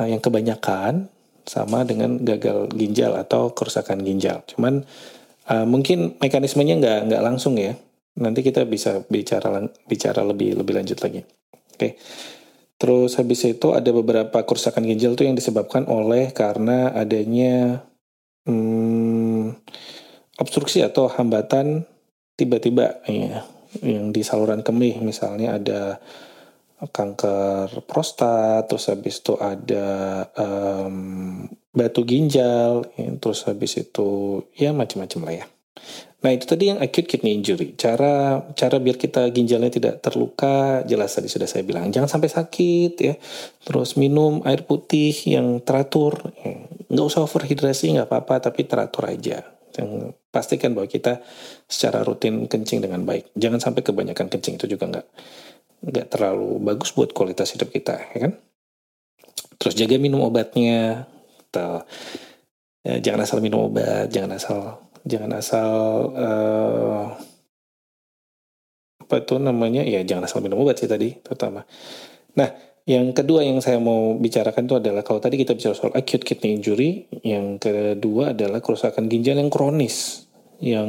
uh, 0.01 0.07
yang 0.07 0.23
kebanyakan 0.23 1.11
sama 1.47 1.87
dengan 1.87 2.19
gagal 2.19 2.73
ginjal 2.75 3.15
atau 3.15 3.55
kerusakan 3.55 4.03
ginjal. 4.03 4.43
Cuman 4.49 4.83
uh, 5.49 5.65
mungkin 5.67 6.19
mekanismenya 6.19 6.75
nggak 6.79 6.99
nggak 7.11 7.23
langsung 7.23 7.55
ya. 7.59 7.75
Nanti 8.17 8.41
kita 8.41 8.65
bisa 8.65 9.05
bicara 9.07 9.61
bicara 9.85 10.21
lebih 10.25 10.57
lebih 10.57 10.73
lanjut 10.77 10.97
lagi. 11.01 11.21
Oke. 11.23 11.77
Okay. 11.77 11.91
Terus 12.77 13.17
habis 13.17 13.41
itu 13.41 13.73
ada 13.73 13.89
beberapa 13.89 14.45
kerusakan 14.45 14.85
ginjal 14.85 15.17
tuh 15.17 15.25
yang 15.25 15.33
disebabkan 15.33 15.89
oleh 15.89 16.29
karena 16.29 16.93
adanya 16.93 17.81
hmm, 18.45 19.57
obstruksi 20.37 20.85
atau 20.85 21.09
hambatan 21.09 21.89
tiba-tiba 22.37 23.01
ya 23.09 23.41
yang 23.81 24.13
di 24.13 24.21
saluran 24.21 24.61
kemih 24.61 25.01
misalnya 25.01 25.57
ada 25.57 25.97
kanker 26.77 27.81
prostat, 27.89 28.69
terus 28.69 28.85
habis 28.93 29.25
itu 29.25 29.33
ada 29.41 29.87
um, 30.37 31.49
batu 31.73 32.03
ginjal, 32.07 32.87
ya, 32.95 33.09
terus 33.19 33.45
habis 33.45 33.77
itu 33.77 34.41
ya 34.57 34.73
macam-macam 34.73 35.21
lah 35.27 35.35
ya. 35.43 35.45
Nah 36.17 36.33
itu 36.33 36.49
tadi 36.49 36.73
yang 36.73 36.81
acute 36.81 37.05
kidney 37.05 37.37
injury. 37.37 37.77
Cara 37.77 38.41
cara 38.57 38.81
biar 38.81 38.97
kita 38.97 39.29
ginjalnya 39.29 39.69
tidak 39.69 40.01
terluka, 40.01 40.81
jelas 40.89 41.13
tadi 41.13 41.29
sudah 41.29 41.45
saya 41.45 41.61
bilang, 41.61 41.93
jangan 41.93 42.09
sampai 42.09 42.29
sakit 42.33 42.93
ya. 42.97 43.15
Terus 43.61 43.93
minum 44.01 44.41
air 44.41 44.65
putih 44.65 45.13
yang 45.29 45.61
teratur, 45.61 46.33
ya. 46.41 46.57
nggak 46.89 47.05
usah 47.05 47.21
overhidrasi 47.21 47.93
nggak 47.93 48.09
apa-apa, 48.09 48.49
tapi 48.49 48.65
teratur 48.65 49.05
aja. 49.05 49.45
Yang 49.77 50.17
pastikan 50.33 50.73
bahwa 50.73 50.89
kita 50.89 51.21
secara 51.69 52.01
rutin 52.01 52.49
kencing 52.49 52.81
dengan 52.81 53.05
baik. 53.05 53.29
Jangan 53.37 53.61
sampai 53.61 53.85
kebanyakan 53.85 54.25
kencing 54.33 54.57
itu 54.57 54.65
juga 54.65 54.89
nggak 54.89 55.07
nggak 55.77 56.07
terlalu 56.09 56.57
bagus 56.65 56.97
buat 56.97 57.13
kualitas 57.13 57.53
hidup 57.53 57.69
kita, 57.69 58.01
ya 58.17 58.19
kan? 58.25 58.33
Terus 59.61 59.77
jaga 59.77 60.01
minum 60.01 60.25
obatnya, 60.25 61.05
atau 61.49 61.83
ya, 62.83 62.99
jangan 62.99 63.21
asal 63.23 63.39
minum 63.39 63.71
obat, 63.71 64.11
jangan 64.11 64.35
asal 64.35 64.59
jangan 65.07 65.31
asal 65.39 65.71
uh, 66.13 67.03
apa 69.07 69.23
itu 69.23 69.39
namanya 69.39 69.87
ya 69.87 70.03
jangan 70.03 70.27
asal 70.27 70.43
minum 70.43 70.59
obat 70.59 70.83
sih 70.83 70.89
tadi 70.91 71.15
terutama. 71.23 71.63
Nah 72.35 72.49
yang 72.87 73.11
kedua 73.11 73.43
yang 73.43 73.59
saya 73.59 73.83
mau 73.83 74.15
bicarakan 74.15 74.63
itu 74.63 74.75
adalah 74.79 75.03
kalau 75.03 75.19
tadi 75.19 75.35
kita 75.35 75.55
bicara 75.55 75.75
soal 75.75 75.91
acute 75.91 76.23
kidney 76.23 76.55
injury, 76.55 77.07
yang 77.23 77.59
kedua 77.59 78.31
adalah 78.31 78.63
kerusakan 78.63 79.11
ginjal 79.11 79.35
yang 79.35 79.51
kronis, 79.51 80.27
yang 80.63 80.87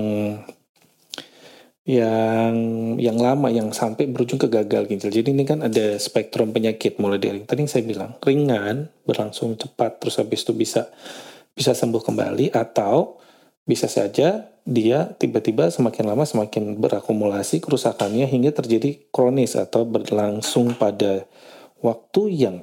yang 1.88 2.52
yang 3.00 3.16
lama 3.16 3.48
yang 3.48 3.72
sampai 3.72 4.12
berujung 4.12 4.36
ke 4.36 4.44
gagal 4.52 4.92
ginjal. 4.92 5.08
Jadi 5.08 5.32
ini 5.32 5.48
kan 5.48 5.64
ada 5.64 5.96
spektrum 5.96 6.52
penyakit 6.52 7.00
mulai 7.00 7.16
dari 7.16 7.40
tadi 7.48 7.64
yang 7.64 7.72
saya 7.72 7.84
bilang 7.88 8.12
ringan, 8.20 8.92
berlangsung 9.08 9.56
cepat 9.56 9.96
terus 9.96 10.20
habis 10.20 10.44
itu 10.44 10.52
bisa 10.52 10.92
bisa 11.56 11.72
sembuh 11.72 12.04
kembali 12.04 12.52
atau 12.52 13.16
bisa 13.64 13.88
saja 13.88 14.52
dia 14.68 14.98
tiba-tiba 15.16 15.72
semakin 15.72 16.12
lama 16.12 16.28
semakin 16.28 16.76
berakumulasi 16.76 17.64
kerusakannya 17.64 18.28
hingga 18.28 18.52
terjadi 18.52 19.08
kronis 19.08 19.56
atau 19.56 19.88
berlangsung 19.88 20.76
pada 20.76 21.24
waktu 21.80 22.22
yang 22.36 22.56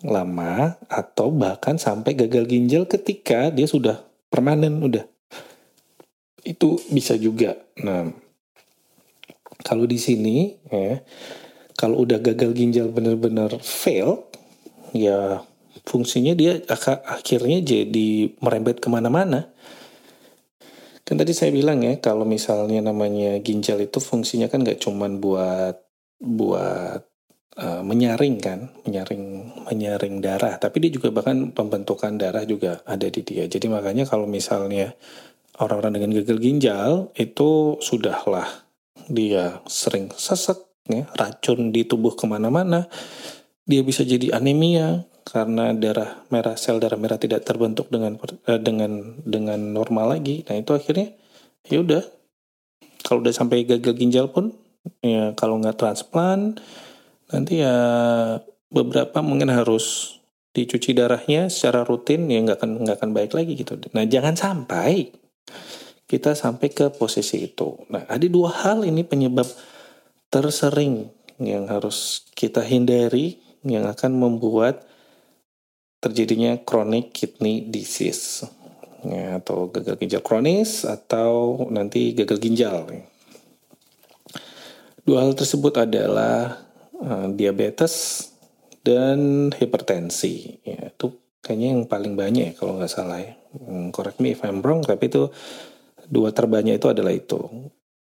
lama 0.00 0.80
atau 0.88 1.28
bahkan 1.28 1.76
sampai 1.76 2.16
gagal 2.16 2.48
ginjal 2.48 2.88
ketika 2.88 3.52
dia 3.52 3.68
sudah 3.68 4.00
permanen 4.32 4.80
udah 4.80 5.04
itu 6.46 6.80
bisa 6.88 7.18
juga. 7.18 7.58
Nah, 7.82 8.25
kalau 9.66 9.82
di 9.82 9.98
sini 9.98 10.54
ya 10.70 11.02
kalau 11.74 12.06
udah 12.06 12.22
gagal 12.22 12.54
ginjal 12.54 12.94
benar-benar 12.94 13.58
fail 13.58 14.30
ya 14.94 15.42
fungsinya 15.82 16.38
dia 16.38 16.62
akhirnya 17.06 17.62
jadi 17.62 18.38
merembet 18.38 18.78
ke 18.78 18.88
mana-mana. 18.90 19.50
Kan 21.06 21.22
tadi 21.22 21.30
saya 21.30 21.54
bilang 21.54 21.86
ya 21.86 21.98
kalau 22.02 22.26
misalnya 22.26 22.82
namanya 22.82 23.38
ginjal 23.38 23.78
itu 23.78 24.02
fungsinya 24.02 24.50
kan 24.50 24.66
nggak 24.66 24.82
cuman 24.82 25.22
buat 25.22 25.78
buat 26.18 27.06
uh, 27.62 27.82
menyaring 27.86 28.42
kan, 28.42 28.74
menyaring 28.82 29.54
menyaring 29.70 30.18
darah, 30.18 30.58
tapi 30.58 30.82
dia 30.82 30.90
juga 30.90 31.14
bahkan 31.14 31.54
pembentukan 31.54 32.18
darah 32.18 32.42
juga 32.42 32.82
ada 32.82 33.06
di 33.06 33.22
dia. 33.22 33.46
Jadi 33.46 33.70
makanya 33.70 34.02
kalau 34.02 34.26
misalnya 34.26 34.98
orang-orang 35.62 36.02
dengan 36.02 36.10
gagal 36.18 36.38
ginjal 36.42 36.90
itu 37.14 37.78
sudahlah 37.78 38.65
dia 39.06 39.62
sering 39.66 40.10
sesek, 40.14 40.58
ya, 40.90 41.06
racun 41.14 41.70
di 41.70 41.86
tubuh 41.86 42.14
ke 42.14 42.26
mana-mana, 42.26 42.90
dia 43.66 43.82
bisa 43.82 44.06
jadi 44.06 44.38
anemia 44.38 45.06
karena 45.26 45.74
darah 45.74 46.22
merah 46.30 46.54
sel 46.54 46.78
darah 46.78 46.94
merah 46.94 47.18
tidak 47.18 47.42
terbentuk 47.42 47.90
dengan 47.90 48.14
uh, 48.22 48.60
dengan 48.62 49.18
dengan 49.26 49.58
normal 49.58 50.18
lagi. 50.18 50.46
Nah 50.46 50.54
itu 50.54 50.70
akhirnya 50.70 51.10
ya 51.66 51.82
udah 51.82 52.02
kalau 53.02 53.26
udah 53.26 53.34
sampai 53.34 53.66
gagal 53.66 53.98
ginjal 53.98 54.30
pun 54.30 54.54
ya 55.02 55.34
kalau 55.34 55.58
nggak 55.58 55.82
transplant 55.82 56.62
nanti 57.34 57.58
ya 57.58 57.74
beberapa 58.70 59.18
mungkin 59.18 59.50
harus 59.50 60.18
dicuci 60.54 60.94
darahnya 60.94 61.50
secara 61.50 61.82
rutin 61.82 62.30
ya 62.30 62.38
nggak 62.46 62.62
akan 62.62 62.70
nggak 62.86 62.96
akan 63.02 63.10
baik 63.10 63.34
lagi 63.34 63.58
gitu. 63.58 63.74
Nah 63.98 64.06
jangan 64.06 64.38
sampai 64.38 65.10
kita 66.06 66.38
sampai 66.38 66.70
ke 66.70 66.94
posisi 66.94 67.50
itu. 67.50 67.74
Nah 67.90 68.06
ada 68.06 68.26
dua 68.30 68.54
hal 68.62 68.86
ini 68.86 69.02
penyebab 69.02 69.46
tersering 70.30 71.10
yang 71.42 71.68
harus 71.68 72.26
kita 72.32 72.62
hindari 72.64 73.42
yang 73.66 73.84
akan 73.90 74.14
membuat 74.14 74.86
terjadinya 75.98 76.54
chronic 76.62 77.10
kidney 77.10 77.66
disease 77.66 78.46
ya, 79.02 79.42
atau 79.42 79.66
gagal 79.68 79.98
ginjal 79.98 80.22
kronis 80.22 80.86
atau 80.86 81.66
nanti 81.68 82.14
gagal 82.14 82.38
ginjal. 82.38 82.86
Dua 85.06 85.22
hal 85.22 85.34
tersebut 85.34 85.74
adalah 85.82 86.66
uh, 86.98 87.26
diabetes 87.30 88.26
dan 88.82 89.50
hipertensi. 89.54 90.62
Ya, 90.62 90.90
itu 90.90 91.14
kayaknya 91.42 91.78
yang 91.78 91.82
paling 91.86 92.14
banyak 92.18 92.44
ya 92.50 92.52
kalau 92.58 92.78
nggak 92.78 92.90
salah 92.90 93.22
ya. 93.22 93.34
Hmm, 93.54 93.94
correct 93.94 94.18
me 94.18 94.34
if 94.34 94.42
I'm 94.42 94.62
wrong, 94.62 94.82
tapi 94.82 95.06
itu 95.06 95.30
dua 96.08 96.30
terbanyak 96.32 96.78
itu 96.78 96.88
adalah 96.90 97.12
itu. 97.12 97.38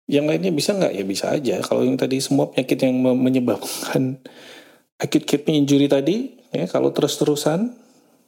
Yang 0.09 0.25
lainnya 0.25 0.53
bisa 0.55 0.71
nggak? 0.73 0.93
Ya 0.97 1.05
bisa 1.05 1.25
aja. 1.35 1.55
Kalau 1.61 1.85
yang 1.85 2.01
tadi 2.01 2.17
semua 2.19 2.49
penyakit 2.49 2.79
yang 2.81 2.97
menyebabkan 3.17 4.23
acute 5.03 5.27
kidney 5.29 5.61
injury 5.61 5.87
tadi, 5.87 6.33
ya 6.51 6.65
kalau 6.65 6.91
terus-terusan, 6.91 7.77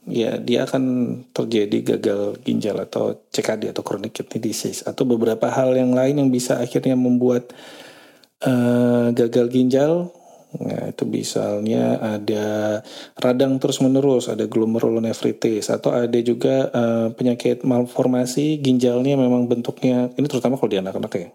ya 0.09 0.37
dia 0.41 0.65
akan 0.69 0.85
terjadi 1.33 1.97
gagal 1.97 2.41
ginjal 2.45 2.77
atau 2.81 3.21
CKD 3.33 3.73
atau 3.73 3.83
chronic 3.85 4.17
kidney 4.17 4.41
disease 4.41 4.81
atau 4.85 5.05
beberapa 5.05 5.49
hal 5.53 5.77
yang 5.77 5.93
lain 5.93 6.21
yang 6.21 6.31
bisa 6.33 6.57
akhirnya 6.57 6.97
membuat 6.97 7.53
uh, 8.45 9.13
gagal 9.13 9.53
ginjal 9.53 10.09
Nah, 10.51 10.91
itu 10.91 11.07
misalnya 11.07 12.03
ada 12.03 12.81
radang 13.15 13.63
terus-menerus, 13.63 14.27
ada 14.27 14.51
glomerulonefritis, 14.51 15.71
atau 15.71 15.95
ada 15.95 16.19
juga 16.19 16.67
uh, 16.75 17.09
penyakit 17.15 17.63
malformasi 17.63 18.59
ginjalnya 18.59 19.15
memang 19.15 19.47
bentuknya, 19.47 20.11
ini 20.19 20.27
terutama 20.27 20.59
kalau 20.59 20.75
di 20.75 20.83
anak-anak 20.83 21.13
ya. 21.15 21.29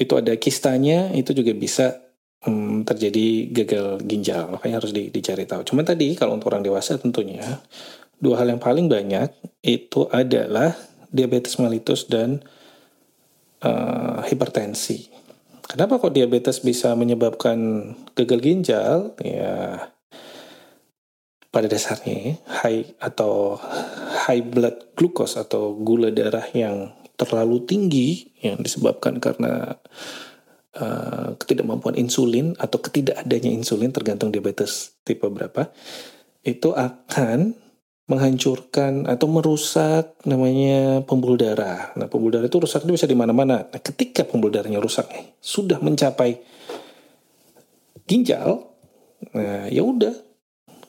Itu 0.00 0.16
ada 0.16 0.32
kistanya, 0.40 1.12
itu 1.12 1.36
juga 1.36 1.52
bisa 1.52 2.00
um, 2.48 2.80
terjadi 2.88 3.52
gagal 3.52 4.00
ginjal, 4.08 4.48
makanya 4.56 4.80
harus 4.80 4.96
di, 4.96 5.12
dicari 5.12 5.44
tahu. 5.44 5.60
Cuman 5.68 5.84
tadi 5.84 6.16
kalau 6.16 6.40
untuk 6.40 6.48
orang 6.56 6.64
dewasa 6.64 6.96
tentunya, 6.96 7.60
dua 8.16 8.40
hal 8.40 8.48
yang 8.48 8.60
paling 8.64 8.88
banyak 8.88 9.28
itu 9.60 10.08
adalah 10.08 10.72
diabetes 11.12 11.60
mellitus 11.60 12.08
dan 12.08 12.40
uh, 13.60 14.24
hipertensi 14.24 15.15
Kenapa 15.66 15.98
kok 15.98 16.14
diabetes 16.14 16.62
bisa 16.62 16.94
menyebabkan 16.94 17.92
gagal 18.14 18.40
ginjal? 18.40 19.18
Ya 19.22 19.90
pada 21.56 21.72
dasarnya 21.72 22.36
high 22.44 22.84
atau 23.00 23.56
high 24.28 24.44
blood 24.44 24.92
glucose 24.92 25.40
atau 25.40 25.72
gula 25.72 26.12
darah 26.12 26.44
yang 26.52 26.92
terlalu 27.16 27.64
tinggi 27.64 28.28
yang 28.44 28.60
disebabkan 28.60 29.16
karena 29.24 29.80
uh, 30.76 31.32
ketidakmampuan 31.40 31.96
insulin 31.96 32.52
atau 32.60 32.76
ketidakadanya 32.76 33.48
insulin 33.48 33.88
tergantung 33.88 34.28
diabetes 34.28 35.00
tipe 35.00 35.24
berapa 35.24 35.72
itu 36.44 36.76
akan 36.76 37.56
menghancurkan 38.06 39.10
atau 39.10 39.26
merusak 39.26 40.14
namanya 40.22 41.02
pembuluh 41.02 41.34
darah. 41.34 41.90
Nah, 41.98 42.06
pembuluh 42.06 42.38
darah 42.38 42.46
itu 42.46 42.62
rusak 42.62 42.86
itu 42.86 42.94
bisa 42.94 43.10
di 43.10 43.18
mana-mana. 43.18 43.66
Nah, 43.66 43.80
ketika 43.82 44.22
pembuluh 44.22 44.54
darahnya 44.54 44.78
rusak 44.78 45.10
eh, 45.10 45.34
sudah 45.42 45.82
mencapai 45.82 46.38
ginjal, 48.06 48.62
nah 49.34 49.66
ya 49.66 49.82
udah 49.82 50.14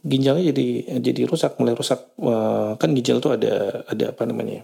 ginjalnya 0.05 0.53
jadi 0.53 1.01
jadi 1.01 1.21
rusak, 1.25 1.57
mulai 1.57 1.73
rusak. 1.73 2.13
kan 2.77 2.89
ginjal 2.93 3.17
itu 3.17 3.33
ada 3.33 3.81
ada 3.89 4.05
apa 4.13 4.23
namanya? 4.29 4.61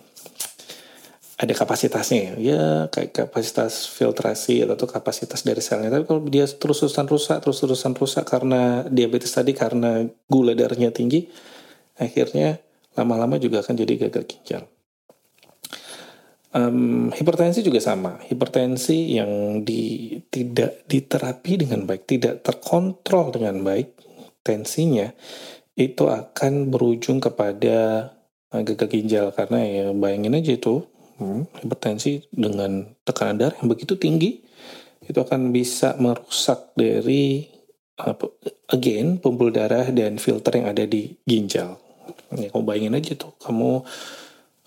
Ada 1.34 1.58
kapasitasnya 1.58 2.20
ya, 2.22 2.34
ya 2.38 2.64
kayak 2.94 3.12
kapasitas 3.12 3.90
filtrasi 3.90 4.62
atau 4.64 4.86
kapasitas 4.86 5.42
dari 5.42 5.60
selnya. 5.60 5.90
Tapi 5.90 6.06
kalau 6.06 6.22
dia 6.30 6.46
terus-terusan 6.46 7.10
rusak, 7.10 7.42
terus-terusan 7.42 7.98
rusak 7.98 8.24
karena 8.30 8.86
diabetes 8.86 9.34
tadi 9.34 9.58
karena 9.58 10.06
gula 10.30 10.54
darahnya 10.54 10.94
tinggi, 10.94 11.26
akhirnya 12.06 12.60
lama-lama 12.94 13.40
juga 13.42 13.66
akan 13.66 13.76
jadi 13.80 14.08
gagal 14.08 14.24
ginjal. 14.30 14.64
Um, 16.54 17.10
hipertensi 17.10 17.66
juga 17.66 17.82
sama. 17.82 18.22
Hipertensi 18.30 19.18
yang 19.18 19.66
di, 19.66 20.14
tidak 20.30 20.86
diterapi 20.86 21.66
dengan 21.66 21.90
baik, 21.90 22.06
tidak 22.06 22.46
terkontrol 22.46 23.34
dengan 23.34 23.66
baik 23.66 23.98
tensinya, 24.46 25.10
itu 25.74 26.06
akan 26.06 26.70
berujung 26.70 27.18
kepada 27.18 28.12
uh, 28.54 28.62
gagal 28.62 28.88
ginjal 28.94 29.26
karena 29.34 29.60
ya 29.66 29.86
bayangin 29.98 30.38
aja 30.38 30.54
itu 30.54 30.86
hmm, 31.18 31.66
hipertensi 31.66 32.30
dengan 32.30 32.94
tekanan 33.02 33.42
darah 33.42 33.58
yang 33.58 33.70
begitu 33.74 33.98
tinggi 33.98 34.46
itu 35.04 35.20
akan 35.20 35.52
bisa 35.52 35.98
merusak 35.98 36.72
dari 36.78 37.50
uh, 38.00 38.16
again 38.70 39.18
pembuluh 39.18 39.52
darah 39.52 39.90
dan 39.90 40.22
filter 40.22 40.62
yang 40.62 40.70
ada 40.70 40.86
di 40.86 41.18
ginjal 41.26 41.82
ya 42.36 42.50
kamu 42.52 42.64
bayangin 42.66 42.98
aja 42.98 43.14
tuh 43.16 43.34
kamu 43.40 43.84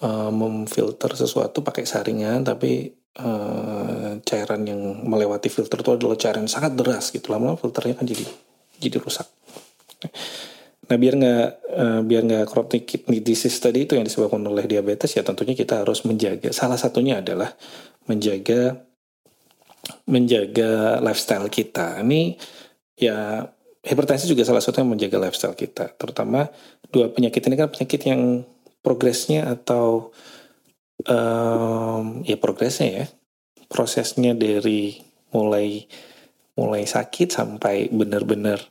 uh, 0.03 0.31
memfilter 0.33 1.13
sesuatu 1.17 1.65
pakai 1.65 1.89
saringan 1.89 2.45
tapi 2.45 2.93
uh, 3.21 4.21
cairan 4.23 4.63
yang 4.69 4.81
melewati 5.05 5.49
filter 5.49 5.81
itu 5.81 5.91
adalah 5.97 6.17
cairan 6.19 6.45
yang 6.45 6.53
sangat 6.53 6.73
deras 6.77 7.13
gitu. 7.13 7.33
Lama-lama 7.33 7.57
filternya 7.57 7.97
kan 7.97 8.07
jadi 8.09 8.25
jadi 8.77 8.97
rusak. 9.01 9.29
Nah 10.87 10.97
biar 11.01 11.15
nggak 11.19 11.49
uh, 11.75 12.01
biar 12.07 12.23
nggak 12.29 12.45
chronic 12.47 12.85
kidney 12.87 13.19
disease 13.25 13.59
tadi 13.59 13.89
itu 13.89 13.99
yang 13.99 14.07
disebabkan 14.07 14.45
oleh 14.47 14.69
diabetes 14.69 15.17
ya 15.17 15.25
tentunya 15.25 15.57
kita 15.57 15.83
harus 15.83 16.05
menjaga. 16.05 16.53
Salah 16.53 16.79
satunya 16.79 17.25
adalah 17.25 17.57
menjaga 18.07 18.87
menjaga 20.07 21.03
lifestyle 21.03 21.49
kita. 21.51 22.03
Ini 22.03 22.39
ya 22.99 23.43
hipertensi 23.87 24.27
juga 24.27 24.43
salah 24.43 24.63
satu 24.63 24.83
yang 24.83 24.91
menjaga 24.95 25.19
lifestyle 25.19 25.55
kita. 25.55 25.95
Terutama 25.95 26.47
dua 26.91 27.11
penyakit 27.11 27.43
ini 27.47 27.57
kan 27.59 27.69
penyakit 27.73 28.01
yang 28.07 28.47
progresnya 28.81 29.51
atau 29.51 30.15
um, 31.07 32.23
ya 32.23 32.37
progresnya 32.39 32.89
ya. 33.03 33.07
Prosesnya 33.67 34.33
dari 34.39 35.03
mulai 35.35 35.91
mulai 36.55 36.87
sakit 36.87 37.29
sampai 37.35 37.91
benar-benar 37.91 38.63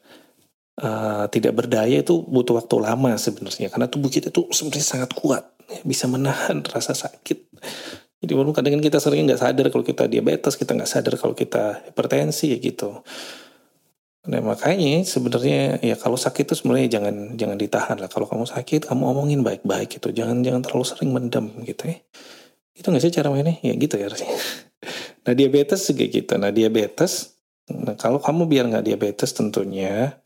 uh, 0.82 1.28
tidak 1.28 1.54
berdaya 1.54 2.00
itu 2.02 2.24
butuh 2.24 2.64
waktu 2.64 2.76
lama 2.80 3.12
sebenarnya. 3.20 3.68
Karena 3.68 3.92
tubuh 3.92 4.08
kita 4.08 4.32
tuh 4.32 4.48
sebenarnya 4.56 4.88
sangat 4.88 5.12
kuat 5.14 5.44
ya, 5.68 5.80
bisa 5.84 6.08
menahan 6.08 6.64
rasa 6.74 6.96
sakit. 6.96 7.40
Jadi 8.24 8.32
walaupun 8.32 8.56
kadang 8.56 8.82
kita 8.82 8.98
sering 8.98 9.28
nggak 9.28 9.38
sadar 9.38 9.68
kalau 9.70 9.86
kita 9.86 10.08
diabetes 10.08 10.56
kita 10.58 10.74
nggak 10.74 10.90
sadar 10.90 11.14
kalau 11.20 11.36
kita 11.38 11.86
hipertensi 11.92 12.58
gitu 12.58 13.06
Nah 14.26 14.42
makanya 14.42 15.06
sebenarnya 15.06 15.78
ya 15.86 15.94
kalau 15.94 16.18
sakit 16.18 16.50
itu 16.50 16.56
sebenarnya 16.58 16.98
jangan 16.98 17.38
jangan 17.38 17.58
ditahan 17.62 17.98
lah. 18.02 18.10
Kalau 18.10 18.26
kamu 18.26 18.50
sakit 18.50 18.90
kamu 18.90 19.04
omongin 19.06 19.46
baik-baik 19.46 20.02
gitu. 20.02 20.10
Jangan 20.10 20.42
jangan 20.42 20.66
terlalu 20.66 20.86
sering 20.86 21.10
mendem 21.14 21.54
gitu 21.62 21.94
ya. 21.94 21.98
Itu 22.74 22.90
nggak 22.90 23.04
sih 23.06 23.14
cara 23.14 23.30
mainnya? 23.30 23.62
Ya 23.62 23.74
gitu 23.78 23.96
ya 23.98 24.10
harusnya. 24.10 24.30
Nah 25.26 25.34
diabetes 25.34 25.90
juga 25.90 26.06
gitu. 26.06 26.38
Nah 26.38 26.54
diabetes, 26.54 27.34
nah 27.66 27.98
kalau 27.98 28.22
kamu 28.22 28.46
biar 28.46 28.70
nggak 28.70 28.86
diabetes 28.86 29.34
tentunya, 29.34 30.22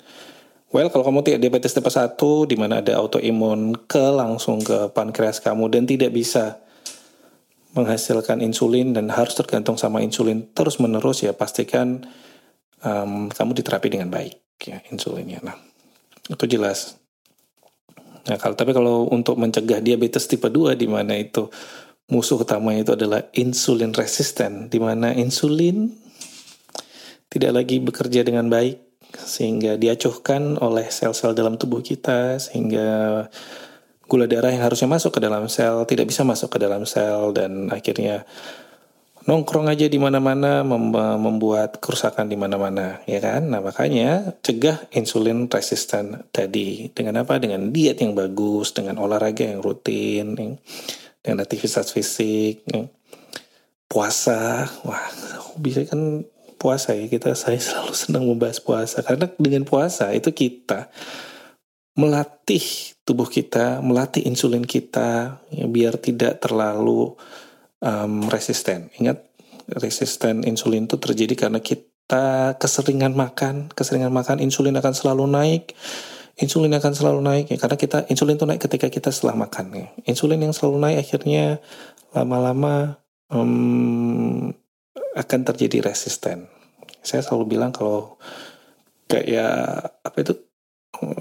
well 0.75 0.91
kalau 0.91 1.07
kamu 1.07 1.23
tidak 1.23 1.39
diabetes 1.39 1.71
tipe 1.71 1.88
1 1.88 2.19
di 2.51 2.55
mana 2.59 2.83
ada 2.83 2.99
autoimun 2.99 3.88
ke 3.88 4.12
langsung 4.12 4.59
ke 4.59 4.91
pankreas 4.91 5.39
kamu 5.39 5.71
dan 5.71 5.88
tidak 5.88 6.12
bisa 6.12 6.59
menghasilkan 7.79 8.43
insulin 8.43 8.91
dan 8.91 9.07
harus 9.07 9.39
tergantung 9.39 9.79
sama 9.79 10.03
insulin 10.03 10.51
terus 10.51 10.83
menerus 10.83 11.23
ya 11.23 11.31
pastikan 11.31 12.03
um, 12.83 13.27
kamu 13.31 13.51
diterapi 13.59 13.87
dengan 13.91 14.09
baik 14.11 14.39
ya 14.63 14.83
insulinnya. 14.91 15.39
Nah 15.43 15.55
itu 16.29 16.45
jelas. 16.45 16.99
Nah 18.27 18.37
kalau 18.37 18.55
tapi 18.55 18.71
kalau 18.75 19.07
untuk 19.09 19.39
mencegah 19.39 19.81
diabetes 19.81 20.27
tipe 20.27 20.51
2 20.51 20.75
di 20.75 20.85
mana 20.85 21.15
itu 21.17 21.49
musuh 22.09 22.41
utamanya 22.41 22.83
itu 22.83 22.93
adalah 22.97 23.21
insulin 23.37 23.93
resisten, 23.93 24.67
di 24.67 24.81
mana 24.81 25.13
insulin 25.13 25.93
tidak 27.29 27.61
lagi 27.61 27.77
bekerja 27.77 28.25
dengan 28.25 28.49
baik 28.49 28.89
sehingga 29.13 29.77
diacuhkan 29.77 30.57
oleh 30.61 30.89
sel-sel 30.89 31.33
dalam 31.33 31.57
tubuh 31.57 31.81
kita 31.81 32.37
sehingga 32.37 33.25
gula 34.09 34.25
darah 34.25 34.49
yang 34.49 34.65
harusnya 34.65 34.89
masuk 34.89 35.17
ke 35.17 35.19
dalam 35.21 35.45
sel 35.45 35.85
tidak 35.85 36.09
bisa 36.09 36.25
masuk 36.25 36.49
ke 36.49 36.57
dalam 36.57 36.85
sel 36.85 37.29
dan 37.33 37.69
akhirnya 37.69 38.25
nongkrong 39.27 39.67
aja 39.67 39.89
di 39.89 39.99
mana-mana 39.99 40.63
membuat 41.17 41.84
kerusakan 41.84 42.32
di 42.32 42.39
mana-mana 42.39 43.03
ya 43.03 43.19
kan? 43.19 43.51
Nah 43.51 43.60
makanya 43.60 44.38
cegah 44.39 44.88
insulin 44.95 45.51
resisten 45.51 46.29
tadi. 46.32 46.88
Dengan 46.93 47.23
apa? 47.23 47.41
Dengan 47.41 47.73
diet 47.73 47.99
yang 47.99 48.15
bagus 48.15 48.71
dengan 48.71 49.01
olahraga 49.01 49.43
yang 49.43 49.60
rutin 49.60 50.38
dengan 51.19 51.39
aktivitas 51.43 51.91
fisik 51.91 52.63
puasa. 53.89 54.69
Wah 54.86 55.03
bisa 55.60 55.84
kan 55.89 56.23
puasa 56.55 56.95
ya? 56.95 57.10
Kita 57.10 57.36
saya 57.39 57.60
selalu 57.60 57.93
senang 57.95 58.23
membahas 58.29 58.63
puasa. 58.63 59.03
Karena 59.03 59.27
dengan 59.36 59.67
puasa 59.67 60.13
itu 60.15 60.32
kita 60.32 60.88
melatih 61.99 62.95
tubuh 63.03 63.27
kita 63.27 63.84
melatih 63.84 64.23
insulin 64.23 64.63
kita 64.63 65.41
ya, 65.51 65.65
biar 65.67 65.99
tidak 65.99 66.39
terlalu 66.39 67.17
um, 67.83 68.27
resisten 68.31 68.91
ingat 68.97 69.23
resisten 69.69 70.47
insulin 70.47 70.89
itu 70.89 70.97
terjadi 70.97 71.47
karena 71.47 71.59
kita 71.61 72.55
keseringan 72.57 73.13
makan 73.13 73.69
keseringan 73.71 74.11
makan 74.13 74.41
insulin 74.41 74.75
akan 74.77 74.93
selalu 74.95 75.25
naik 75.29 75.77
insulin 76.39 76.71
akan 76.71 76.93
selalu 76.95 77.19
naik 77.19 77.45
ya 77.51 77.57
karena 77.59 77.75
kita 77.75 77.97
insulin 78.07 78.39
itu 78.39 78.47
naik 78.47 78.63
ketika 78.63 78.87
kita 78.87 79.11
setelah 79.11 79.45
makan 79.45 79.75
ya. 79.75 79.87
Insulin 80.07 80.39
yang 80.39 80.55
selalu 80.55 80.79
naik 80.79 80.97
akhirnya 81.03 81.59
lama-lama 82.15 82.97
um, 83.27 84.55
akan 85.13 85.39
terjadi 85.51 85.83
resisten. 85.83 86.47
Saya 87.03 87.21
selalu 87.21 87.59
bilang 87.59 87.75
kalau 87.75 88.15
kayak 89.11 89.99
apa 89.99 90.17
itu 90.23 90.33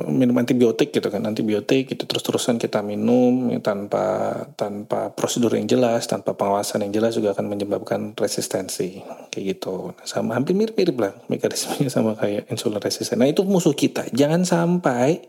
minum 0.08 0.32
antibiotik 0.40 0.96
gitu 0.96 1.12
kan 1.12 1.20
antibiotik 1.28 1.92
itu 1.92 2.02
terus-terusan 2.08 2.56
kita 2.56 2.80
minum 2.80 3.52
ya, 3.52 3.60
tanpa 3.60 4.32
tanpa 4.56 5.12
prosedur 5.12 5.52
yang 5.54 5.68
jelas 5.68 6.08
tanpa 6.08 6.32
pengawasan 6.32 6.88
yang 6.88 6.92
jelas 6.96 7.14
juga 7.14 7.36
akan 7.36 7.52
menyebabkan 7.52 8.16
resistensi 8.16 9.04
kayak 9.28 9.44
gitu. 9.54 9.92
Sama 10.08 10.40
hampir 10.40 10.56
mirip-mirip 10.56 10.96
lah 10.96 11.12
mekanismenya 11.28 11.92
sama 11.92 12.16
kayak 12.16 12.48
insulin 12.48 12.80
resisten. 12.80 13.20
Nah 13.20 13.28
itu 13.28 13.44
musuh 13.44 13.76
kita. 13.76 14.08
Jangan 14.10 14.48
sampai 14.48 15.20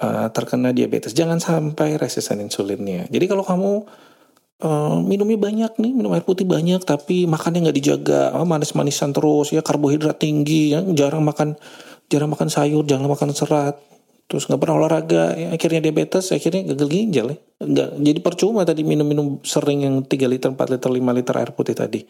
uh, 0.00 0.32
terkena 0.32 0.72
diabetes. 0.72 1.12
Jangan 1.12 1.36
sampai 1.36 2.00
resisten 2.00 2.40
insulinnya. 2.40 3.04
Jadi 3.12 3.24
kalau 3.28 3.44
kamu 3.44 3.72
Uh, 4.56 5.04
minumnya 5.04 5.36
banyak 5.36 5.76
nih, 5.76 5.92
minum 5.92 6.16
air 6.16 6.24
putih 6.24 6.48
banyak, 6.48 6.80
tapi 6.80 7.28
makannya 7.28 7.68
nggak 7.68 7.76
dijaga, 7.76 8.32
oh, 8.40 8.48
manis-manisan 8.48 9.12
terus, 9.12 9.52
ya 9.52 9.60
karbohidrat 9.60 10.16
tinggi, 10.16 10.72
ya 10.72 10.80
jarang 10.96 11.28
makan 11.28 11.60
jarang 12.06 12.30
makan 12.32 12.48
sayur, 12.50 12.86
jangan 12.86 13.10
makan 13.10 13.30
serat, 13.34 13.76
terus 14.26 14.46
nggak 14.50 14.58
pernah 14.58 14.76
olahraga, 14.82 15.34
ya, 15.38 15.48
akhirnya 15.54 15.80
diabetes, 15.82 16.34
akhirnya 16.34 16.74
gagal 16.74 16.88
ginjal 16.90 17.26
ya. 17.34 17.38
Nggak, 17.62 17.90
jadi 18.02 18.20
percuma 18.22 18.62
tadi 18.66 18.82
minum-minum 18.82 19.38
sering 19.46 19.86
yang 19.86 20.02
3 20.02 20.26
liter, 20.26 20.50
4 20.50 20.58
liter, 20.74 20.90
5 20.90 21.18
liter 21.18 21.34
air 21.38 21.50
putih 21.54 21.74
tadi. 21.78 22.00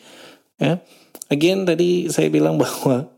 Ya. 0.57 0.81
Again 1.29 1.69
tadi 1.69 2.09
saya 2.09 2.33
bilang 2.33 2.57
bahwa 2.63 3.09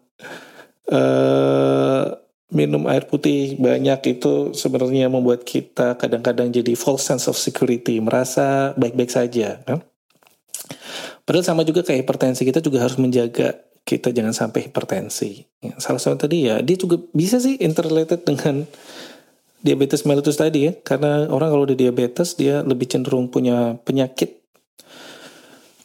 uh, 0.91 2.05
minum 2.49 2.89
air 2.89 3.05
putih 3.05 3.61
banyak 3.61 4.19
itu 4.19 4.57
sebenarnya 4.57 5.13
membuat 5.13 5.45
kita 5.45 6.01
kadang-kadang 6.01 6.49
jadi 6.49 6.73
false 6.73 7.05
sense 7.05 7.29
of 7.29 7.37
security, 7.37 8.01
merasa 8.01 8.73
baik-baik 8.81 9.13
saja. 9.13 9.61
Kan? 9.69 9.85
Padahal 11.29 11.45
sama 11.45 11.61
juga 11.61 11.85
kayak 11.85 12.09
hipertensi 12.09 12.49
kita 12.49 12.65
juga 12.65 12.81
harus 12.81 12.97
menjaga 12.97 13.61
kita 13.89 14.13
jangan 14.13 14.37
sampai 14.37 14.69
hipertensi. 14.69 15.49
Ya, 15.65 15.81
salah 15.81 15.97
satu 15.97 16.29
tadi 16.29 16.45
ya, 16.53 16.61
dia 16.61 16.77
juga 16.77 17.01
bisa 17.17 17.41
sih 17.41 17.57
interrelated 17.57 18.29
dengan 18.29 18.69
diabetes 19.65 20.05
mellitus 20.05 20.37
tadi 20.37 20.69
ya, 20.69 20.73
karena 20.85 21.25
orang 21.33 21.49
kalau 21.49 21.65
udah 21.65 21.73
diabetes 21.73 22.37
dia 22.37 22.61
lebih 22.61 22.85
cenderung 22.85 23.33
punya 23.33 23.81
penyakit 23.81 24.45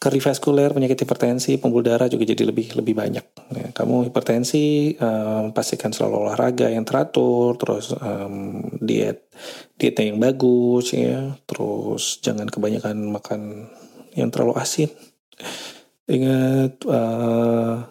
kardiovaskuler, 0.04 0.76
penyakit 0.76 1.08
hipertensi, 1.08 1.56
pembuluh 1.56 1.88
darah 1.88 2.12
juga 2.12 2.28
jadi 2.28 2.44
lebih 2.44 2.76
lebih 2.76 2.92
banyak. 2.92 3.26
Ya, 3.56 3.68
kamu 3.72 4.12
hipertensi, 4.12 5.00
um, 5.00 5.56
pastikan 5.56 5.96
selalu 5.96 6.28
olahraga 6.28 6.68
yang 6.68 6.84
teratur, 6.84 7.56
terus 7.56 7.96
um, 7.96 8.68
diet 8.84 9.32
dietnya 9.80 10.12
yang 10.12 10.20
bagus 10.20 10.92
ya, 10.92 11.40
terus 11.48 12.20
jangan 12.20 12.52
kebanyakan 12.52 13.16
makan 13.16 13.72
yang 14.12 14.28
terlalu 14.28 14.60
asin 14.60 14.92
ingat 16.08 16.84
uh, 16.88 17.88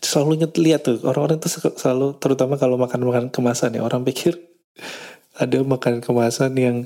selalu 0.00 0.40
inget 0.40 0.52
lihat 0.60 0.80
tuh 0.88 1.00
orang-orang 1.04 1.40
itu 1.40 1.48
selalu 1.76 2.16
terutama 2.20 2.56
kalau 2.56 2.76
makan 2.80 3.00
makan 3.04 3.24
kemasan 3.28 3.76
ya 3.76 3.84
orang 3.84 4.04
pikir 4.04 4.36
ada 5.42 5.60
makanan 5.64 6.00
kemasan 6.00 6.52
yang 6.56 6.76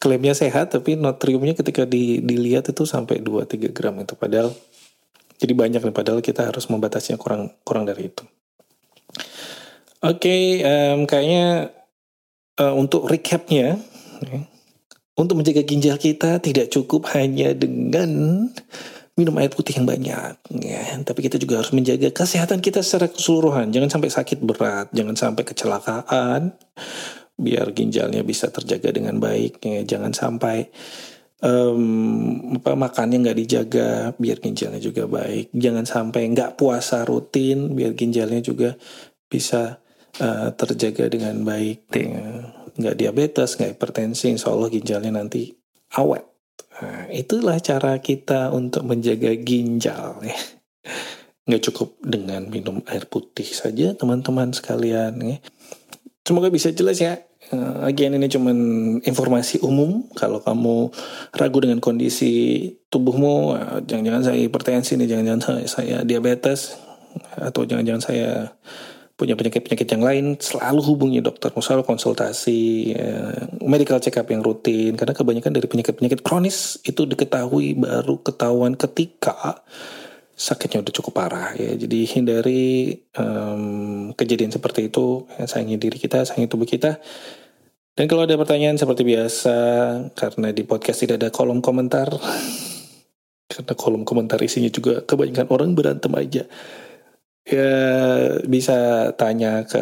klaimnya 0.00 0.32
sehat 0.32 0.72
tapi 0.72 0.96
natriumnya 0.96 1.52
ketika 1.52 1.84
di, 1.84 2.24
dilihat 2.24 2.72
itu 2.72 2.88
sampai 2.88 3.20
2-3 3.20 3.70
gram 3.72 3.94
itu 4.00 4.16
padahal 4.16 4.52
jadi 5.40 5.56
banyak 5.56 5.80
nih 5.80 5.96
padahal 5.96 6.20
kita 6.20 6.52
harus 6.52 6.68
membatasinya 6.68 7.16
kurang 7.16 7.56
kurang 7.64 7.88
dari 7.88 8.12
itu. 8.12 8.24
Oke, 10.00 10.16
okay, 10.28 10.44
um, 10.64 11.04
kayaknya 11.04 11.72
uh, 12.60 12.72
untuk 12.76 13.08
recapnya, 13.08 13.76
ya, 14.24 14.38
untuk 15.16 15.40
menjaga 15.40 15.64
ginjal 15.64 15.96
kita 16.00 16.40
tidak 16.40 16.72
cukup 16.72 17.08
hanya 17.12 17.52
dengan 17.52 18.48
minum 19.20 19.36
air 19.36 19.52
putih 19.52 19.76
yang 19.76 19.84
banyak 19.84 20.40
ya. 20.64 20.82
Tapi 21.04 21.20
kita 21.28 21.36
juga 21.36 21.60
harus 21.60 21.76
menjaga 21.76 22.08
kesehatan 22.08 22.64
kita 22.64 22.80
secara 22.80 23.12
keseluruhan. 23.12 23.68
Jangan 23.68 23.92
sampai 23.92 24.08
sakit 24.08 24.38
berat 24.40 24.88
jangan 24.96 25.16
sampai 25.20 25.44
kecelakaan 25.44 26.56
biar 27.36 27.72
ginjalnya 27.76 28.24
bisa 28.24 28.48
terjaga 28.48 28.88
dengan 28.96 29.20
baik 29.20 29.60
ya. 29.60 29.84
Jangan 29.84 30.16
sampai 30.16 30.72
um, 31.44 32.56
apa 32.56 32.72
makannya 32.72 33.20
nggak 33.28 33.38
dijaga 33.44 33.88
biar 34.16 34.40
ginjalnya 34.40 34.80
juga 34.80 35.04
baik. 35.04 35.52
Jangan 35.52 35.84
sampai 35.84 36.32
nggak 36.32 36.56
puasa 36.56 37.04
rutin 37.04 37.76
biar 37.76 37.92
ginjalnya 37.92 38.40
juga 38.40 38.80
bisa 39.28 39.78
uh, 40.18 40.48
terjaga 40.56 41.06
dengan 41.06 41.44
baik 41.44 41.86
ya. 41.92 42.24
nggak 42.70 42.96
diabetes 42.96 43.60
nggak 43.60 43.76
hipertensi 43.76 44.32
insya 44.32 44.50
Allah 44.50 44.72
ginjalnya 44.72 45.12
nanti 45.14 45.52
awet 45.94 46.29
Nah, 46.80 47.12
itulah 47.12 47.60
cara 47.60 48.00
kita 48.00 48.48
untuk 48.50 48.88
menjaga 48.88 49.36
ginjal 49.36 50.16
ya. 50.24 50.38
Nggak 51.44 51.62
cukup 51.68 52.00
dengan 52.00 52.48
minum 52.48 52.80
air 52.88 53.04
putih 53.04 53.44
saja 53.44 53.92
teman-teman 53.92 54.56
sekalian 54.56 55.20
ya. 55.20 55.36
Semoga 56.24 56.48
bisa 56.48 56.72
jelas 56.72 57.00
ya. 57.00 57.20
Uh, 57.50 57.82
again 57.82 58.14
ini 58.14 58.30
cuman 58.30 58.56
informasi 59.02 59.60
umum. 59.60 60.06
Kalau 60.14 60.40
kamu 60.40 60.94
ragu 61.34 61.58
dengan 61.60 61.82
kondisi 61.82 62.64
tubuhmu, 62.88 63.56
uh, 63.56 63.78
jangan-jangan 63.84 64.30
saya 64.30 64.38
hipertensi 64.38 64.94
nih, 64.94 65.08
jangan-jangan 65.10 65.66
saya 65.66 65.96
diabetes, 66.06 66.78
atau 67.34 67.66
jangan-jangan 67.66 68.02
saya 68.04 68.54
punya 69.20 69.36
penyakit-penyakit 69.36 69.88
yang 69.92 70.00
lain, 70.00 70.26
selalu 70.40 70.80
hubungi 70.80 71.20
dokter, 71.20 71.52
selalu 71.52 71.84
konsultasi, 71.84 72.96
ya, 72.96 73.44
medical 73.60 74.00
check 74.00 74.16
up 74.16 74.24
yang 74.32 74.40
rutin. 74.40 74.96
Karena 74.96 75.12
kebanyakan 75.12 75.52
dari 75.52 75.68
penyakit-penyakit 75.68 76.24
kronis 76.24 76.80
itu 76.88 77.04
diketahui 77.04 77.76
baru 77.76 78.16
ketahuan 78.24 78.80
ketika 78.80 79.60
sakitnya 80.32 80.80
udah 80.80 80.94
cukup 80.96 81.12
parah 81.12 81.52
ya. 81.52 81.76
Jadi 81.76 82.08
hindari 82.08 82.96
um, 83.20 84.16
kejadian 84.16 84.56
seperti 84.56 84.88
itu, 84.88 85.28
ya, 85.36 85.44
sayangi 85.44 85.76
diri 85.76 86.00
kita, 86.00 86.24
sayangi 86.24 86.48
tubuh 86.48 86.64
kita. 86.64 86.96
Dan 87.92 88.08
kalau 88.08 88.24
ada 88.24 88.40
pertanyaan 88.40 88.80
seperti 88.80 89.04
biasa, 89.04 89.56
karena 90.16 90.56
di 90.56 90.64
podcast 90.64 91.04
tidak 91.04 91.20
ada 91.20 91.28
kolom 91.28 91.60
komentar, 91.60 92.08
karena 93.52 93.74
kolom 93.76 94.08
komentar 94.08 94.40
isinya 94.40 94.72
juga 94.72 95.04
kebanyakan 95.04 95.46
orang 95.52 95.76
berantem 95.76 96.12
aja 96.16 96.48
ya 97.48 97.72
bisa 98.44 99.10
tanya 99.16 99.64
ke 99.64 99.80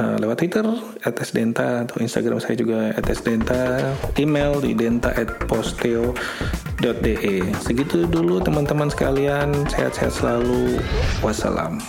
uh, 0.00 0.16
lewat 0.16 0.40
Twitter 0.40 0.64
@sdenta 1.04 1.84
atau 1.84 2.00
Instagram 2.00 2.40
saya 2.40 2.56
juga 2.56 2.96
@sdenta, 3.12 3.94
email 4.16 4.60
di 4.64 4.72
denta@posteo.de. 4.72 6.16
Segitu 7.60 8.08
dulu 8.08 8.40
teman-teman 8.40 8.88
sekalian, 8.88 9.52
sehat-sehat 9.68 10.12
selalu. 10.12 10.80
Wassalam. 11.20 11.80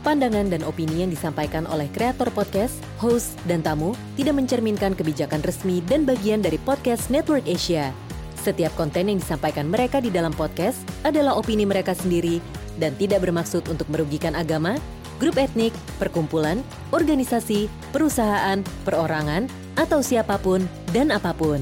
Pandangan 0.00 0.48
dan 0.48 0.64
opini 0.64 1.04
yang 1.04 1.12
disampaikan 1.12 1.68
oleh 1.68 1.84
kreator 1.92 2.32
podcast, 2.32 2.80
host, 2.96 3.36
dan 3.44 3.60
tamu 3.60 3.92
tidak 4.16 4.32
mencerminkan 4.32 4.96
kebijakan 4.96 5.44
resmi 5.44 5.84
dan 5.84 6.08
bagian 6.08 6.40
dari 6.40 6.56
podcast 6.56 7.12
Network 7.12 7.44
Asia. 7.44 7.92
Setiap 8.40 8.72
konten 8.72 9.12
yang 9.12 9.20
disampaikan 9.20 9.68
mereka 9.68 10.00
di 10.00 10.08
dalam 10.08 10.32
podcast 10.32 10.80
adalah 11.04 11.36
opini 11.36 11.68
mereka 11.68 11.92
sendiri 11.92 12.40
dan 12.80 12.96
tidak 12.96 13.20
bermaksud 13.28 13.68
untuk 13.68 13.84
merugikan 13.92 14.32
agama, 14.32 14.80
grup 15.20 15.36
etnik, 15.36 15.76
perkumpulan, 16.00 16.64
organisasi, 16.88 17.68
perusahaan, 17.92 18.64
perorangan, 18.88 19.44
atau 19.76 20.00
siapa 20.00 20.40
pun 20.40 20.64
dan 20.96 21.12
apa 21.12 21.36
pun. 21.36 21.60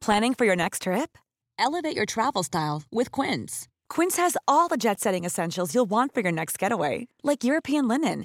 Planning 0.00 0.32
for 0.32 0.48
your 0.48 0.56
next 0.56 0.88
trip? 0.88 1.16
Elevate 1.60 1.96
your 1.96 2.08
travel 2.08 2.44
style 2.44 2.84
with 2.88 3.12
Quince. 3.12 3.68
Quince 3.88 4.16
has 4.16 4.36
all 4.48 4.68
the 4.68 4.80
jet 4.80 5.00
setting 5.00 5.24
essentials 5.24 5.72
you'll 5.72 5.88
want 5.88 6.12
for 6.12 6.20
your 6.20 6.32
next 6.32 6.56
getaway, 6.56 7.08
like 7.24 7.44
European 7.44 7.88
linen 7.88 8.24